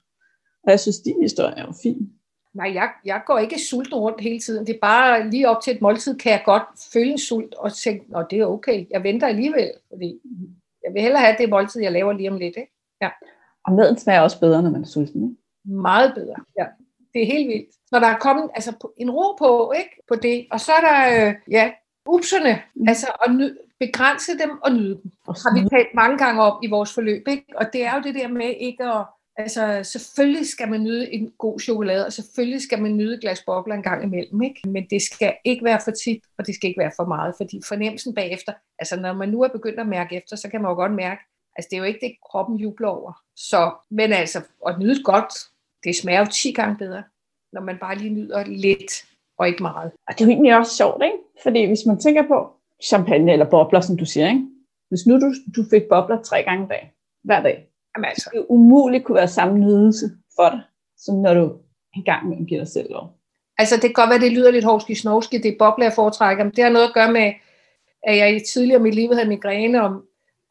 [0.63, 2.01] Og jeg synes, din historie er jo fin.
[2.53, 4.67] Nej, jeg, jeg går ikke sulten rundt hele tiden.
[4.67, 6.63] Det er bare lige op til et måltid, kan jeg godt
[6.93, 8.85] føle en sult og tænke, at det er okay.
[8.89, 10.19] Jeg venter alligevel, fordi
[10.83, 12.57] jeg vil hellere have det måltid, jeg laver lige om lidt.
[12.57, 12.71] Ikke?
[13.01, 13.09] Ja.
[13.65, 15.23] Og maden smager også bedre, når man er sulten.
[15.23, 15.81] Ikke?
[15.81, 16.65] Meget bedre, ja.
[17.13, 17.69] Det er helt vildt.
[17.91, 20.01] Når der er kommet altså, en ro på, ikke?
[20.07, 21.71] på det, og så er der, øh, ja,
[22.05, 22.87] upserne, mm.
[22.87, 25.11] altså at ny- begrænse dem og nyde dem.
[25.27, 27.45] Og har vi talt mange gange om i vores forløb, ikke?
[27.55, 29.05] Og det er jo det der med ikke at
[29.37, 33.43] Altså, selvfølgelig skal man nyde en god chokolade, og selvfølgelig skal man nyde et glas
[33.45, 34.61] bobler en gang imellem, ikke?
[34.69, 37.61] Men det skal ikke være for tit, og det skal ikke være for meget, fordi
[37.67, 40.75] fornemmelsen bagefter, altså når man nu er begyndt at mærke efter, så kan man jo
[40.75, 41.21] godt mærke,
[41.55, 43.13] altså det er jo ikke det, kroppen jubler over.
[43.35, 45.33] Så, men altså, at nyde godt,
[45.83, 47.03] det smager jo 10 gange bedre,
[47.53, 49.05] når man bare lige nyder lidt,
[49.37, 49.91] og ikke meget.
[50.07, 51.17] Og det er jo egentlig også sjovt, ikke?
[51.43, 54.45] Fordi hvis man tænker på champagne eller bobler, som du siger, ikke?
[54.89, 56.93] Hvis nu du, du fik bobler tre gange dag,
[57.23, 60.61] hver dag, Jamen altså, det umuligt kunne være samme nydelse for dig,
[60.97, 61.53] som når du
[61.95, 63.09] en gang imellem giver dig selv lov.
[63.57, 66.43] altså, det kan godt være, det lyder lidt hovski snovski, det er bobler, jeg foretrækker,
[66.43, 67.33] men det har noget at gøre med,
[68.03, 70.03] at jeg tidligere i mit liv havde migræne om,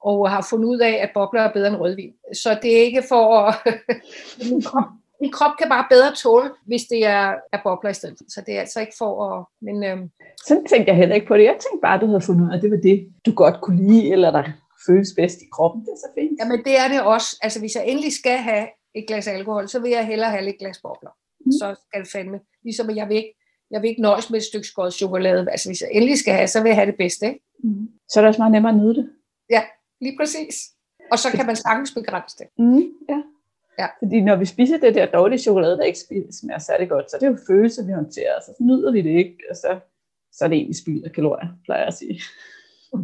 [0.04, 2.12] og har fundet ud af, at bobler er bedre end rødvin.
[2.34, 3.54] Så det er ikke for at...
[4.50, 4.84] min, krop,
[5.20, 8.18] min krop kan bare bedre tåle, hvis det er, er bobler i stedet.
[8.28, 9.44] Så det er altså ikke for at...
[9.62, 10.10] Men øhm,
[10.46, 11.44] Sådan tænkte jeg heller ikke på det.
[11.44, 13.60] Jeg tænkte bare, at du havde fundet ud af, at det var det, du godt
[13.60, 14.44] kunne lide, eller der
[14.86, 15.80] føles bedst i kroppen.
[15.84, 16.38] Det er så fint.
[16.40, 17.38] jamen, det er det også.
[17.42, 20.58] Altså, hvis jeg endelig skal have et glas alkohol, så vil jeg hellere have et
[20.58, 21.10] glas bobler.
[21.46, 21.52] Mm.
[21.52, 22.40] Så skal det fandme.
[22.62, 23.34] Ligesom jeg vil ikke,
[23.70, 25.50] jeg vil ikke nøjes med et stykke skåret chokolade.
[25.50, 27.26] Altså, hvis jeg endelig skal have, så vil jeg have det bedste.
[27.26, 27.40] Ikke?
[27.64, 27.88] Mm.
[28.08, 29.10] Så er det også meget nemmere at nyde det.
[30.00, 30.54] Lige præcis.
[31.12, 32.46] Og så kan man sagtens begrænse det.
[32.58, 33.22] Mm, ja.
[33.78, 33.86] Ja.
[34.02, 37.16] Fordi når vi spiser det der dårlige chokolade, der ikke spi- smager særlig godt, så
[37.16, 39.80] er det jo følelser, vi håndterer, så nyder vi det ikke, og så,
[40.32, 42.20] så er det egentlig spild af kalorier, plejer jeg at sige.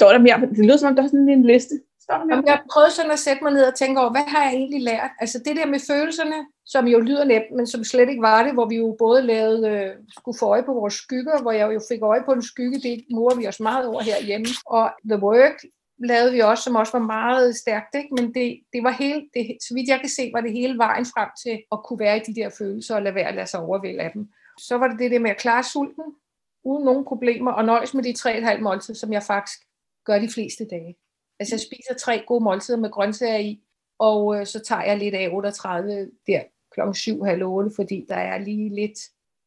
[0.00, 0.40] Står der mere?
[0.40, 1.74] Det lyder som om, der er sådan en liste.
[2.04, 2.36] Står der mere?
[2.36, 4.82] Jamen, jeg prøvede sådan at sætte mig ned og tænke over, hvad har jeg egentlig
[4.82, 5.10] lært?
[5.22, 8.52] Altså det der med følelserne, som jo lyder nemt, men som slet ikke var det,
[8.52, 11.80] hvor vi jo både lavede, øh, skulle få øje på vores skygger, hvor jeg jo
[11.90, 14.46] fik øje på en skygge, det morer vi os meget over herhjemme.
[14.66, 15.58] Og The Work
[16.10, 18.14] lavede vi også, som også var meget stærkt, ikke?
[18.18, 21.06] men det, det var hele, det, så vidt jeg kan se, var det hele vejen
[21.14, 23.60] frem til at kunne være i de der følelser og lade være at lade sig
[23.60, 24.28] overvælde af dem.
[24.60, 26.04] Så var det det der med at klare sulten,
[26.64, 29.60] uden nogen problemer, og nøjes med de tre et halvt måltid, som jeg faktisk
[30.10, 30.96] gør de fleste dage.
[31.40, 33.60] Altså jeg spiser tre gode måltider med grøntsager i,
[33.98, 36.42] og øh, så tager jeg lidt af 38 der
[36.74, 38.98] klokken 7, halv 8, fordi der er lige lidt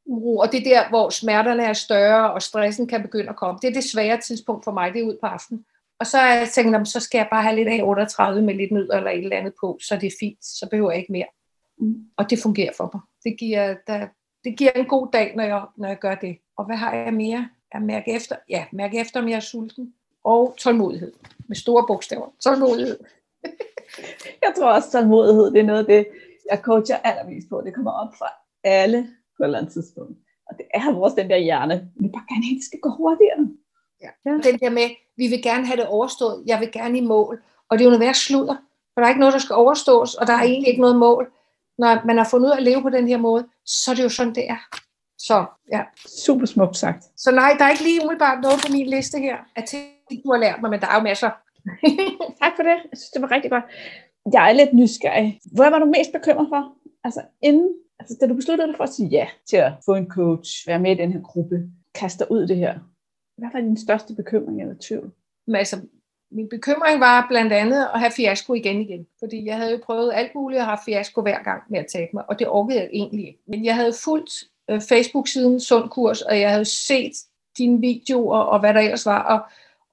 [0.05, 0.37] uro.
[0.37, 3.59] Og det er der, hvor smerterne er større, og stressen kan begynde at komme.
[3.61, 5.65] Det er det svære tidspunkt for mig, det er ud på aftenen.
[5.99, 8.41] Og så er jeg tænkt, "Nå, men så skal jeg bare have lidt af 38
[8.41, 10.99] med lidt nødder eller et eller andet på, så det er fint, så behøver jeg
[10.99, 11.27] ikke mere.
[11.77, 11.95] Mm.
[12.17, 13.01] Og det fungerer for mig.
[13.23, 14.07] Det giver, der,
[14.43, 16.37] det giver en god dag, når jeg, når jeg gør det.
[16.57, 17.49] Og hvad har jeg mere?
[17.73, 19.93] Jeg mærker efter, ja, mærke efter, om jeg er sulten.
[20.23, 21.13] Og tålmodighed.
[21.47, 22.27] Med store bogstaver.
[22.43, 22.99] Tålmodighed.
[24.45, 26.07] Jeg tror også, tålmodighed, det er noget af det,
[26.51, 27.61] jeg coacher allermest på.
[27.65, 28.27] Det kommer op fra
[28.63, 29.07] alle
[29.37, 30.17] på et eller andet tidspunkt.
[30.49, 31.91] Og det er vores den der hjerne.
[31.95, 33.47] Vi bare gerne have, at det skal gå hurtigere.
[34.01, 34.09] Ja.
[34.25, 34.31] Ja.
[34.31, 37.41] Den der med, vi vil gerne have det overstået, jeg vil gerne i mål.
[37.69, 38.55] Og det er jo noget værd sludder,
[38.93, 41.31] for der er ikke noget, der skal overstås, og der er egentlig ikke noget mål.
[41.77, 44.03] Når man har fundet ud af at leve på den her måde, så er det
[44.03, 44.61] jo sådan, det er.
[45.17, 45.81] Så, ja.
[46.25, 47.03] Super smukt sagt.
[47.17, 49.83] så nej, der er ikke lige umiddelbart noget på min liste her, af ting,
[50.25, 51.31] du har lært mig, men der er jo masser.
[52.41, 52.77] Tak for det.
[52.91, 53.63] Jeg synes, det var rigtig godt.
[54.33, 55.39] Jeg er lidt nysgerrig.
[55.55, 56.73] Hvad var du mest bekymret for?
[57.03, 60.07] Altså inden, altså da du besluttede dig for at sige ja til at få en
[60.07, 62.79] coach, være med i den her gruppe, kaste dig ud det her.
[63.37, 65.11] Hvad var din største bekymring eller tvivl?
[65.47, 65.81] Men altså,
[66.31, 69.07] min bekymring var blandt andet at have fiasko igen igen.
[69.19, 72.09] Fordi jeg havde jo prøvet alt muligt at have fiasko hver gang med at tabe
[72.13, 73.39] mig, og det orkede jeg egentlig ikke.
[73.47, 74.33] Men jeg havde fulgt
[74.69, 77.13] øh, Facebook-siden Sund Kurs, og jeg havde set
[77.57, 79.39] dine videoer og hvad der ellers var, og,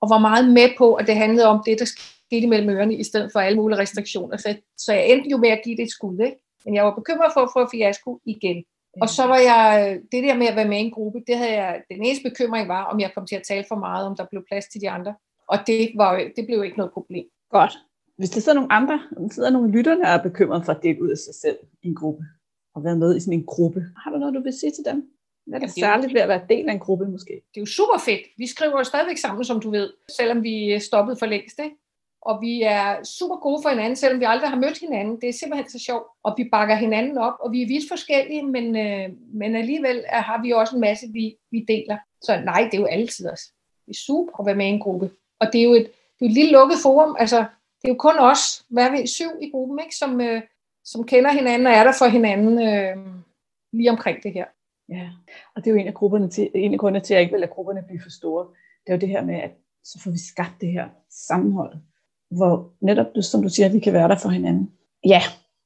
[0.00, 3.04] og var meget med på, at det handlede om det, der skete mellem ørerne, i
[3.04, 4.36] stedet for alle mulige restriktioner.
[4.36, 6.36] Så, så jeg endte jo med at give det et skud, ikke?
[6.64, 8.64] Men jeg var bekymret for at få fiasko igen.
[9.02, 11.52] Og så var jeg, det der med at være med i en gruppe, det havde
[11.52, 14.26] jeg, den eneste bekymring var, om jeg kom til at tale for meget, om der
[14.30, 15.14] blev plads til de andre.
[15.48, 17.26] Og det, var, det blev ikke noget problem.
[17.50, 17.72] Godt.
[18.16, 21.02] Hvis der sidder nogle andre, der sidder nogle lytterne, der er bekymret for at dele
[21.02, 22.24] ud af sig selv i en gruppe,
[22.74, 25.10] og være med i sådan en gruppe, har du noget, du vil sige til dem?
[25.50, 27.06] Hvad er Jamen, det det er jo- særligt ved at være del af en gruppe
[27.08, 27.32] måske?
[27.32, 28.20] Det er jo super fedt.
[28.38, 31.58] Vi skriver jo stadigvæk sammen, som du ved, selvom vi stoppet for længst.
[31.58, 31.76] Ikke?
[32.22, 35.20] Og vi er super gode for hinanden, selvom vi aldrig har mødt hinanden.
[35.20, 36.06] Det er simpelthen så sjovt.
[36.22, 40.20] Og vi bakker hinanden op, og vi er vidt forskellige, men, øh, men alligevel er,
[40.20, 41.96] har vi også en masse, vi, vi deler.
[42.22, 43.40] Så nej, det er jo altid os.
[43.86, 45.10] Det er super at være med i en gruppe.
[45.40, 45.86] Og det er jo et,
[46.18, 47.16] det er et lille lukket forum.
[47.18, 47.38] Altså,
[47.82, 49.96] det er jo kun os, hvad er vi, syv i gruppen, ikke?
[49.96, 50.42] Som, øh,
[50.84, 52.96] som kender hinanden og er der for hinanden øh,
[53.72, 54.44] lige omkring det her.
[54.90, 55.08] Ja,
[55.56, 57.32] og det er jo en af, grupperne til, en af grundene til, at jeg ikke
[57.32, 58.46] vil lade grupperne blive for store.
[58.86, 59.50] Det er jo det her med, at
[59.84, 60.88] så får vi skabt det her
[61.28, 61.74] sammenhold,
[62.30, 64.70] hvor netop, som du siger, at vi kan være der for hinanden.
[65.06, 65.22] Ja,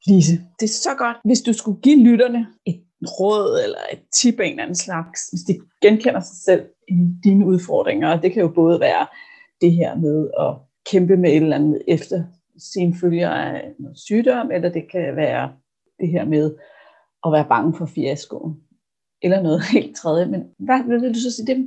[0.07, 1.17] Lise, det er så godt.
[1.25, 2.85] Hvis du skulle give lytterne et
[3.21, 6.95] råd eller et tip af en eller anden slags, hvis de genkender sig selv i
[7.25, 9.07] dine udfordringer, og det kan jo både være
[9.61, 10.55] det her med at
[10.91, 12.25] kæmpe med et eller andet efter
[12.75, 15.53] sin følger af noget sygdom, eller det kan være
[16.01, 16.55] det her med
[17.27, 18.64] at være bange for fiaskoen
[19.25, 20.27] eller noget helt tredje.
[20.27, 21.59] Men hvad, hvad vil du så sige dem?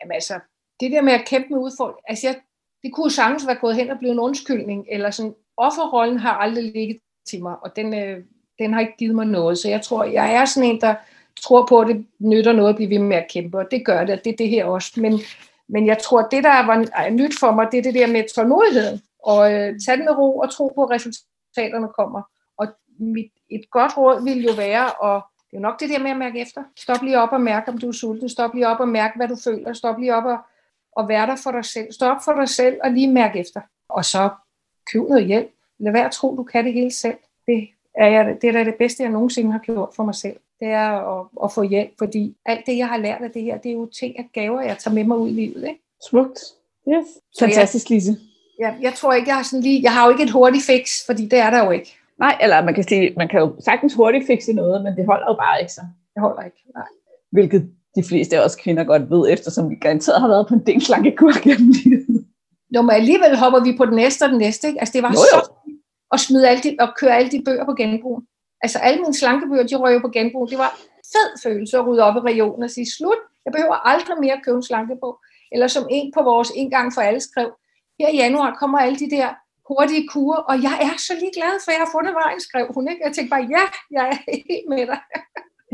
[0.00, 0.40] Jamen altså,
[0.80, 2.36] det der med at kæmpe med udfordringer, altså jeg,
[2.82, 6.32] det kunne jo sagtens være gået hen og blive en undskyldning, eller sådan, offerrollen har
[6.32, 8.24] aldrig ligget til mig, og den, øh,
[8.58, 10.94] den har ikke givet mig noget, så jeg tror, jeg er sådan en, der
[11.40, 14.04] tror på, at det nytter noget at blive ved med at kæmpe, og det gør
[14.04, 15.20] det, og det er det her også, men,
[15.68, 18.34] men jeg tror, at det, der var nyt for mig, det er det der med
[18.34, 22.22] tålmodigheden, og øh, tage den med ro og tro på, at resultaterne kommer,
[22.58, 22.66] og
[22.98, 26.10] mit, et godt råd vil jo være at det er jo nok det der med
[26.10, 26.62] at mærke efter.
[26.76, 28.28] Stop lige op og mærke, om du er sulten.
[28.28, 29.72] Stop lige op og mærke, hvad du føler.
[29.72, 30.38] Stop lige op og
[30.96, 31.92] og være der for dig selv.
[31.92, 33.60] Stå op for dig selv og lige mærke efter.
[33.88, 34.28] Og så
[34.92, 35.50] køb noget hjælp.
[35.78, 37.16] Lad være at tro, du kan det hele selv.
[37.46, 40.36] Det er, jeg, det er da det bedste, jeg nogensinde har gjort for mig selv.
[40.60, 43.58] Det er at, at få hjælp, fordi alt det, jeg har lært af det her,
[43.58, 45.68] det er jo ting og gaver, jeg tager med mig ud i livet.
[45.68, 45.80] Ikke?
[46.08, 46.40] Smukt.
[46.88, 47.06] Yes.
[47.38, 48.16] Fantastisk, Lise.
[48.58, 51.06] Jeg, jeg tror ikke, jeg har sådan lige, jeg har jo ikke et hurtigt fix,
[51.06, 51.98] fordi det er der jo ikke.
[52.24, 55.26] Nej, eller man kan sige, man kan jo sagtens hurtigt fikse noget, men det holder
[55.30, 55.84] jo bare ikke så.
[56.14, 56.90] Det holder ikke, nej.
[57.32, 57.62] Hvilket
[57.96, 60.80] de fleste af os kvinder godt ved, eftersom vi garanteret har været på en del
[60.80, 62.26] slankekur gennem livet.
[62.74, 64.68] Jo, men alligevel hopper vi på den næste og den næste.
[64.68, 64.80] Ikke?
[64.80, 65.40] Altså, det var jo, jo.
[65.44, 65.52] så
[66.14, 68.22] at smide alle de, og køre alle de bøger på genbrug.
[68.64, 70.50] Altså, alle mine slankebøger, de røg jo på genbrug.
[70.50, 70.70] Det var
[71.12, 74.44] fed følelse at rydde op i regionen og sige, slut, jeg behøver aldrig mere at
[74.44, 75.14] købe en slankebog.
[75.52, 77.50] Eller som en på vores en gang for alle skrev,
[78.00, 79.28] her i januar kommer alle de der
[79.68, 82.88] hurtige kurer, og jeg er så lige glad, for jeg har fundet vejen, skrev hun.
[82.90, 83.02] Ikke?
[83.04, 83.64] Jeg tænkte bare, ja,
[83.96, 84.16] jeg er
[84.50, 85.00] helt med dig.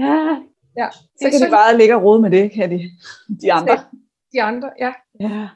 [0.04, 0.14] Ja,
[0.80, 0.88] ja.
[1.20, 2.78] så kan så de bare ligge og rode med det, kan de,
[3.42, 3.76] de andre.
[4.32, 4.92] De andre, ja.
[5.20, 5.48] Ja,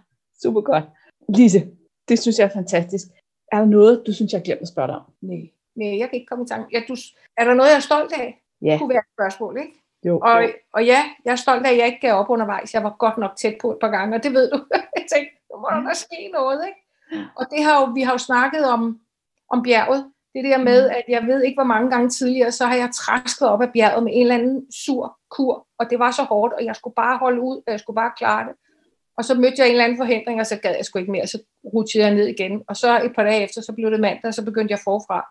[0.42, 0.84] super godt.
[1.28, 1.60] Lise,
[2.08, 3.06] det synes jeg er fantastisk.
[3.52, 5.06] Er der noget, du synes, jeg har glemt at spørge dig om?
[5.20, 6.66] Nej, Nej jeg kan ikke komme i tanke.
[6.72, 6.96] Ja, du,
[7.36, 8.42] er der noget, jeg er stolt af?
[8.62, 8.70] Ja.
[8.70, 9.72] Det kunne være et spørgsmål, ikke?
[10.06, 10.48] Jo, og, jo.
[10.74, 12.74] og ja, jeg er stolt af, at jeg ikke gav op undervejs.
[12.74, 14.58] Jeg var godt nok tæt på et par gange, og det ved du.
[14.98, 16.80] jeg tænkte, nu må der ske noget, ikke?
[17.36, 19.00] Og det har jo, vi har jo snakket om,
[19.50, 20.12] om bjerget.
[20.34, 23.48] Det der med, at jeg ved ikke, hvor mange gange tidligere, så har jeg træsket
[23.48, 26.64] op af bjerget med en eller anden sur kur, og det var så hårdt, og
[26.64, 28.54] jeg skulle bare holde ud, og jeg skulle bare klare det.
[29.16, 31.26] Og så mødte jeg en eller anden forhindring, og så gad jeg sgu ikke mere,
[31.26, 31.38] så
[31.74, 32.62] rutsede jeg ned igen.
[32.68, 35.26] Og så et par dage efter, så blev det mandag, og så begyndte jeg forfra.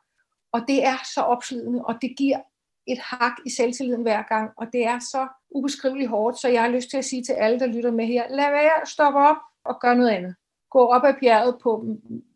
[0.54, 2.40] Og det er så opslidende, og det giver
[2.88, 6.70] et hak i selvtilliden hver gang, og det er så ubeskriveligt hårdt, så jeg har
[6.70, 9.82] lyst til at sige til alle, der lytter med her, lad være, stop op og
[9.82, 10.36] gør noget andet.
[10.72, 11.86] Gå op ad bjerget på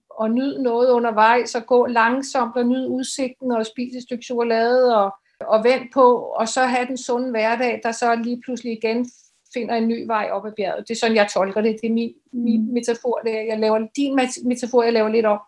[0.09, 4.97] og nyd noget undervejs, og gå langsomt og nyd udsigten og spise et stykke chokolade
[4.97, 9.11] og, og vent på, og så have den sunde hverdag, der så lige pludselig igen
[9.53, 10.87] finder en ny vej op ad bjerget.
[10.87, 11.77] Det er sådan, jeg tolker det.
[11.81, 13.19] Det er min, min metafor.
[13.25, 15.39] Det er, jeg laver, din metafor, jeg laver lidt om.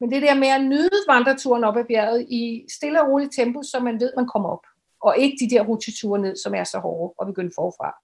[0.00, 3.62] Men det der med at nyde vandreturen op ad bjerget i stille og roligt tempo,
[3.62, 4.64] så man ved, man kommer op.
[5.02, 7.96] Og ikke de der ruteture ned, som er så hårde og begynde forfra.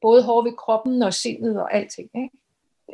[0.00, 2.10] Både hårde ved kroppen og sindet og alting.
[2.14, 2.41] Ikke?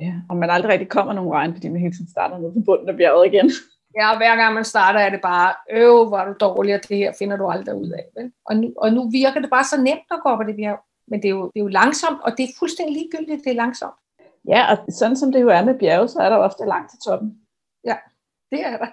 [0.01, 2.61] Ja, og man aldrig rigtig kommer nogen regn, fordi man hele tiden starter ned på
[2.67, 3.51] bunden af bjerget igen.
[3.97, 6.97] Ja, hver gang man starter, er det bare, øv, hvor er du dårlig, og det
[6.97, 8.05] her finder du aldrig ud af.
[8.17, 8.33] Vel?
[8.45, 10.81] Og, nu, og nu virker det bare så nemt at gå op ad det bjerg.
[11.09, 13.55] Men det er, jo, det er jo langsomt, og det er fuldstændig ligegyldigt, det er
[13.55, 13.95] langsomt.
[14.49, 16.99] Ja, og sådan som det jo er med bjerge, så er der ofte langt til
[17.07, 17.39] toppen.
[17.85, 17.97] Ja,
[18.51, 18.87] det er der.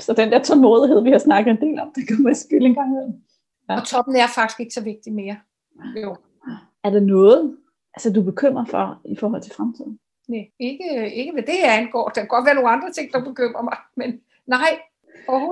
[0.00, 2.74] Så den der tålmodighed, vi har snakket en del om, det kan man spille en
[2.74, 3.14] gang imellem.
[3.68, 3.80] Ja.
[3.80, 5.36] Og toppen er faktisk ikke så vigtig mere.
[6.02, 6.16] Jo.
[6.84, 7.56] Er der noget,
[7.94, 9.98] altså, du er bekymret for i forhold til fremtiden?
[10.30, 12.08] Nej, ikke, ikke hvad det angår.
[12.08, 14.10] Der kan godt være nogle andre ting, der bekymrer mig, men
[14.46, 14.72] nej,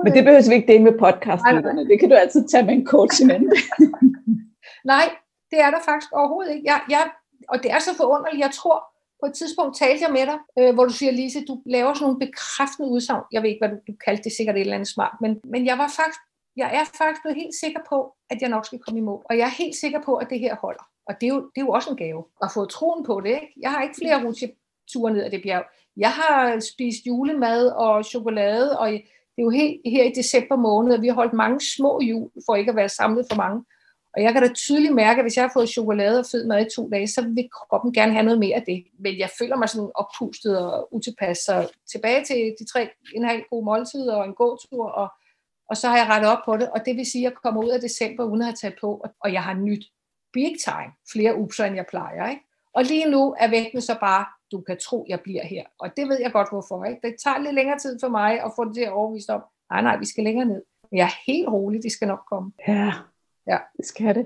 [0.03, 1.43] Men det behøver vi ikke dele med podcast
[1.91, 3.25] Det kan du altid tage med en coach i
[4.93, 5.05] nej,
[5.51, 6.65] det er der faktisk overhovedet ikke.
[6.71, 7.03] Jeg, jeg,
[7.49, 8.43] og det er så forunderligt.
[8.45, 8.77] Jeg tror,
[9.21, 12.05] på et tidspunkt talte jeg med dig, øh, hvor du siger, Lise, du laver sådan
[12.05, 13.23] nogle bekræftende udsagn.
[13.31, 15.15] Jeg ved ikke, hvad du, du kaldte det, sikkert et eller andet smart.
[15.21, 16.21] Men, men jeg var faktisk,
[16.61, 17.97] jeg er faktisk blevet helt sikker på,
[18.31, 19.21] at jeg nok skal komme i mål.
[19.29, 20.85] Og jeg er helt sikker på, at det her holder.
[21.07, 23.29] Og det er jo, det er jo også en gave at få troen på det.
[23.29, 23.53] Ikke?
[23.61, 24.21] Jeg har ikke flere
[24.95, 25.65] rutsjeture ned ad det bjerg.
[25.97, 30.95] Jeg har spist julemad og chokolade, og det er jo helt her i december måned,
[30.95, 33.65] og vi har holdt mange små jul, for ikke at være samlet for mange.
[34.15, 36.65] Og jeg kan da tydeligt mærke, at hvis jeg har fået chokolade og fed mad
[36.65, 38.83] i to dage, så vil kroppen gerne have noget mere af det.
[38.99, 41.37] Men jeg føler mig sådan oppustet og utilpas.
[41.37, 45.07] Så tilbage til de tre en halv gode måltider og en gåtur, og,
[45.69, 46.69] og så har jeg rettet op på det.
[46.69, 49.05] Og det vil sige, at jeg kommer ud af december uden at have taget på,
[49.23, 49.85] og jeg har nyt
[50.33, 52.29] big time flere upser, end jeg plejer.
[52.29, 52.41] Ikke?
[52.73, 55.63] Og lige nu er vægten så bare, du kan tro, jeg bliver her.
[55.79, 56.85] Og det ved jeg godt, hvorfor.
[56.85, 57.07] Ikke?
[57.07, 59.81] Det tager lidt længere tid for mig at få det til at overvise om, nej,
[59.81, 60.61] nej, vi skal længere ned.
[60.91, 62.51] Men jeg er helt rolig, de skal nok komme.
[62.67, 62.93] Ja,
[63.49, 64.25] Ja, det skal det.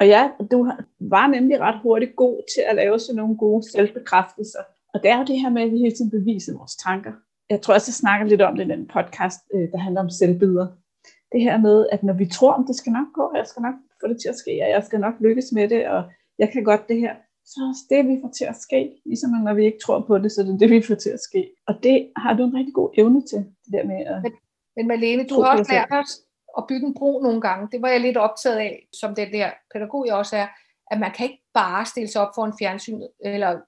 [0.00, 4.58] Og ja, du var nemlig ret hurtigt god til at lave sådan nogle gode selvbekræftelser.
[4.94, 7.12] Og det er jo det her med, at vi hele tiden beviser vores tanker.
[7.50, 10.10] Jeg tror også, jeg snakker lidt om det i den podcast, øh, der handler om
[10.10, 10.66] selvbilleder.
[11.32, 13.74] Det her med, at når vi tror, at det skal nok gå, jeg skal nok
[14.00, 16.02] få det til at ske, og jeg skal nok lykkes med det, og
[16.38, 17.14] jeg kan godt det her,
[17.52, 18.80] så også det, vi får til at ske.
[19.10, 21.20] Ligesom når vi ikke tror på det, så det er det, vi får til at
[21.28, 21.50] ske.
[21.68, 24.22] Og det har du en rigtig god evne til, det der med at...
[24.22, 24.32] Men,
[24.76, 26.12] men Malene, du har også lært os,
[26.58, 27.68] at bygge en bro nogle gange.
[27.72, 30.46] Det var jeg lidt optaget af, som den der pædagog jeg også er,
[30.90, 33.60] at man kan ikke bare stille sig op for en fjernsyn eller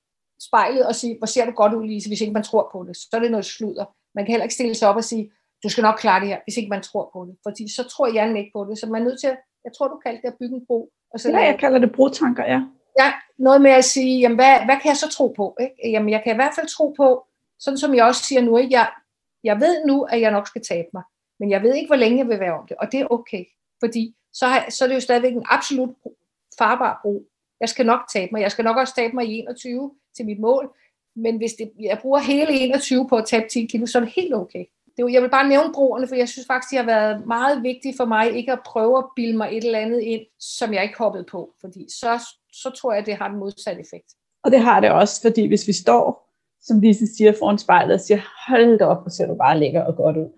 [0.49, 2.97] spejlet og sige, hvor ser du godt ud, Lise, hvis ikke man tror på det.
[2.97, 3.85] Så er det noget sludder.
[4.15, 5.31] Man kan heller ikke stille sig op og sige,
[5.63, 7.37] du skal nok klare det her, hvis ikke man tror på det.
[7.47, 8.79] Fordi så tror jeg ikke på det.
[8.79, 9.29] Så man er nødt til,
[9.65, 10.91] jeg tror, du kaldte det at bygge en bro.
[11.13, 12.61] Og så ja, jeg kalder det brotanker, ja.
[12.99, 15.57] Ja, noget med at sige, jamen, hvad, hvad kan jeg så tro på?
[15.61, 15.91] Ikke?
[15.91, 17.27] Jamen, jeg kan i hvert fald tro på,
[17.59, 18.73] sådan som jeg også siger nu, ikke?
[18.73, 18.91] Jeg,
[19.45, 21.03] jeg ved nu, at jeg nok skal tabe mig.
[21.41, 23.45] Men jeg ved ikke, hvor længe jeg vil være om det, og det er okay.
[23.81, 25.91] Fordi så, har, så er det jo stadigvæk en absolut
[26.59, 27.27] farbar brug.
[27.61, 28.43] Jeg skal nok tabe mig.
[28.43, 30.77] Jeg skal nok også tabe mig i 21 til mit mål.
[31.17, 34.13] Men hvis det, jeg bruger hele 21 på at tabe 10 kilo, så er det
[34.13, 34.65] helt okay.
[34.97, 37.97] Det, jeg vil bare nævne broerne, for jeg synes faktisk, det har været meget vigtigt
[37.97, 40.99] for mig, ikke at prøve at bilde mig et eller andet ind, som jeg ikke
[40.99, 41.51] hoppede på.
[41.61, 42.23] Fordi så,
[42.53, 44.11] så tror jeg, det har den modsatte effekt.
[44.45, 48.01] Og det har det også, fordi hvis vi står, som Lise siger, foran spejlet og
[48.01, 50.31] siger, hold da op, og ser du bare lækker og godt ud,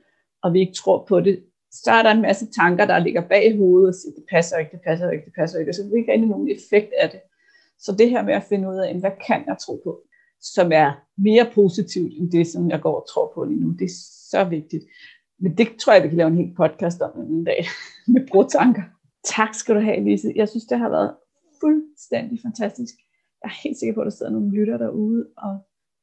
[0.43, 3.57] og vi ikke tror på det, så er der en masse tanker, der ligger bag
[3.57, 5.97] hovedet og siger, det passer ikke, det passer ikke, det passer ikke, og så er
[5.97, 7.21] ikke rigtig nogen effekt af det.
[7.79, 10.01] Så det her med at finde ud af, hvad kan jeg tro på,
[10.41, 13.85] som er mere positivt end det, som jeg går og tror på lige nu, det
[13.85, 13.95] er
[14.35, 14.85] så vigtigt.
[15.43, 17.61] Men det tror jeg, vi kan lave en hel podcast om en dag,
[18.15, 18.83] med brotanker.
[19.37, 20.33] Tak skal du have, Lise.
[20.37, 21.15] Jeg synes, det har været
[21.61, 22.95] fuldstændig fantastisk.
[23.41, 25.53] Jeg er helt sikker på, at der sidder nogle lytter derude og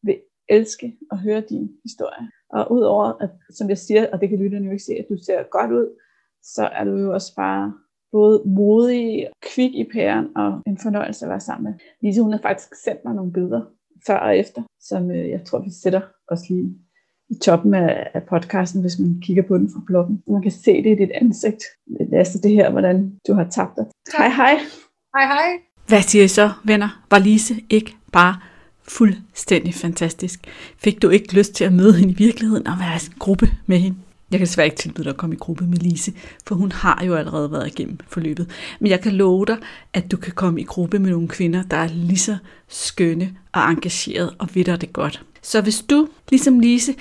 [0.04, 0.20] vil
[0.50, 2.24] elske at høre din historie.
[2.50, 5.18] Og udover, at, som jeg siger, og det kan lytterne jo ikke se, at du
[5.26, 5.88] ser godt ud,
[6.44, 7.74] så er du jo også bare
[8.12, 11.80] både modig, kvik i pæren og en fornøjelse at være sammen med.
[12.02, 13.62] Lise, hun har faktisk sendt mig nogle billeder
[14.08, 16.76] før og efter, som øh, jeg tror, vi sætter os lige
[17.32, 20.24] i toppen af, af podcasten, hvis man kigger på den fra bloggen.
[20.28, 21.64] Man kan se det i dit ansigt.
[22.12, 23.86] Lasse, det her, hvordan du har tabt dig.
[24.18, 24.54] Hej hej.
[25.16, 25.48] Hej hej.
[25.88, 27.04] Hvad siger I så, venner?
[27.12, 28.36] Var Lise ikke bare
[28.84, 30.40] fuldstændig fantastisk?
[30.78, 33.48] Fik du ikke lyst til at møde hende i virkeligheden og være i en gruppe
[33.66, 33.98] med hende?
[34.32, 36.14] Jeg kan desværre ikke tilbyde dig at komme i gruppe med Lise,
[36.48, 38.50] for hun har jo allerede været igennem forløbet.
[38.80, 39.58] Men jeg kan love dig,
[39.94, 43.72] at du kan komme i gruppe med nogle kvinder, der er lige så skønne og
[43.72, 45.26] engageret og ved det godt.
[45.42, 46.94] Så hvis du, ligesom Lise,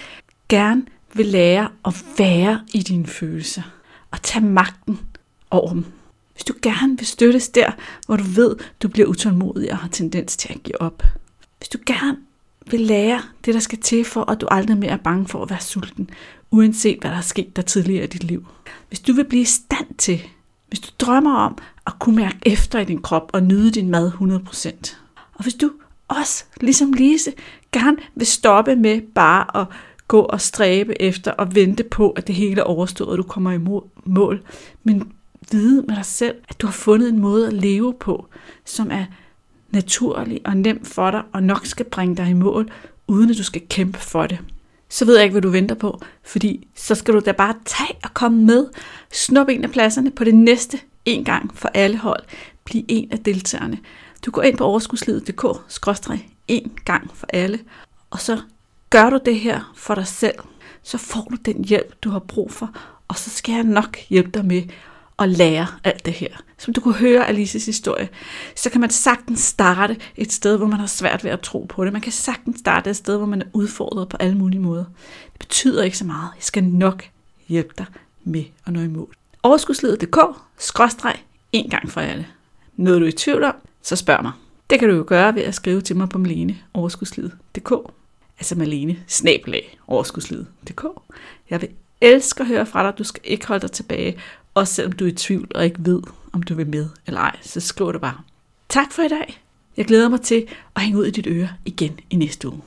[0.51, 0.83] gerne
[1.15, 3.63] vil lære at være i dine følelser
[4.11, 5.01] og tage magten
[5.51, 5.85] over dem,
[6.33, 7.71] hvis du gerne vil støttes der,
[8.07, 11.03] hvor du ved, du bliver utålmodig og har tendens til at give op.
[11.59, 12.17] Hvis du gerne
[12.71, 15.51] vil lære det, der skal til for, at du aldrig mere er bange for at
[15.51, 16.11] være sulten,
[16.51, 18.47] uanset hvad der er sket der tidligere i dit liv.
[18.89, 20.23] Hvis du vil blive i stand til,
[20.69, 24.13] hvis du drømmer om at kunne mærke efter i din krop og nyde din mad
[24.13, 24.97] 100%.
[25.35, 25.71] Og hvis du
[26.09, 27.33] også, ligesom Lise,
[27.73, 29.67] gerne vil stoppe med bare at
[30.11, 33.53] gå og stræbe efter og vente på, at det hele er overstået, og du kommer
[33.53, 33.59] i
[34.05, 34.43] mål,
[34.83, 35.13] men
[35.51, 38.27] vide med dig selv, at du har fundet en måde at leve på,
[38.65, 39.05] som er
[39.71, 42.71] naturlig og nem for dig, og nok skal bringe dig i mål,
[43.07, 44.39] uden at du skal kæmpe for det.
[44.89, 47.99] Så ved jeg ikke, hvad du venter på, fordi så skal du da bare tage
[48.03, 48.67] og komme med,
[49.13, 52.23] snup en af pladserne på det næste en gang for alle hold.
[52.65, 53.79] Bliv en af deltagerne.
[54.27, 55.45] Du går ind på overskudslivet.dk,
[56.49, 57.59] en gang for alle,
[58.11, 58.41] og så
[58.91, 60.35] gør du det her for dig selv,
[60.83, 62.71] så får du den hjælp, du har brug for,
[63.09, 64.63] og så skal jeg nok hjælpe dig med
[65.19, 66.29] at lære alt det her.
[66.59, 68.09] Som du kunne høre Alices historie,
[68.57, 71.85] så kan man sagtens starte et sted, hvor man har svært ved at tro på
[71.85, 71.93] det.
[71.93, 74.85] Man kan sagtens starte et sted, hvor man er udfordret på alle mulige måder.
[75.33, 76.29] Det betyder ikke så meget.
[76.37, 77.05] Jeg skal nok
[77.49, 77.87] hjælpe dig
[78.25, 79.15] med at nå i mål.
[79.43, 80.19] Overskudsledet.dk,
[80.59, 81.17] skråstreg,
[81.53, 82.27] en gang for alle.
[82.77, 84.33] Noget du er i tvivl om, så spørg mig.
[84.71, 87.73] Det kan du jo gøre ved at skrive til mig på Malene overskudslivet.dk.
[88.41, 90.85] Altså Malene, snabelag, overskudslivet.dk.
[91.51, 91.69] Jeg vil
[92.01, 92.99] elske at høre fra dig.
[92.99, 94.19] Du skal ikke holde dig tilbage.
[94.55, 97.37] Også selvom du er i tvivl og ikke ved, om du vil med eller ej,
[97.43, 98.21] så skriv det bare.
[98.69, 99.43] Tak for i dag.
[99.77, 102.61] Jeg glæder mig til at hænge ud i dit øre igen i næste uge.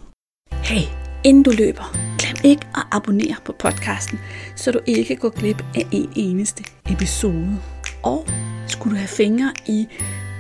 [0.51, 0.82] Hey,
[1.24, 4.19] inden du løber, glem ikke at abonnere på podcasten,
[4.55, 7.59] så du ikke går glip af en eneste episode.
[8.03, 8.28] Og
[8.67, 9.88] skulle du have fingre i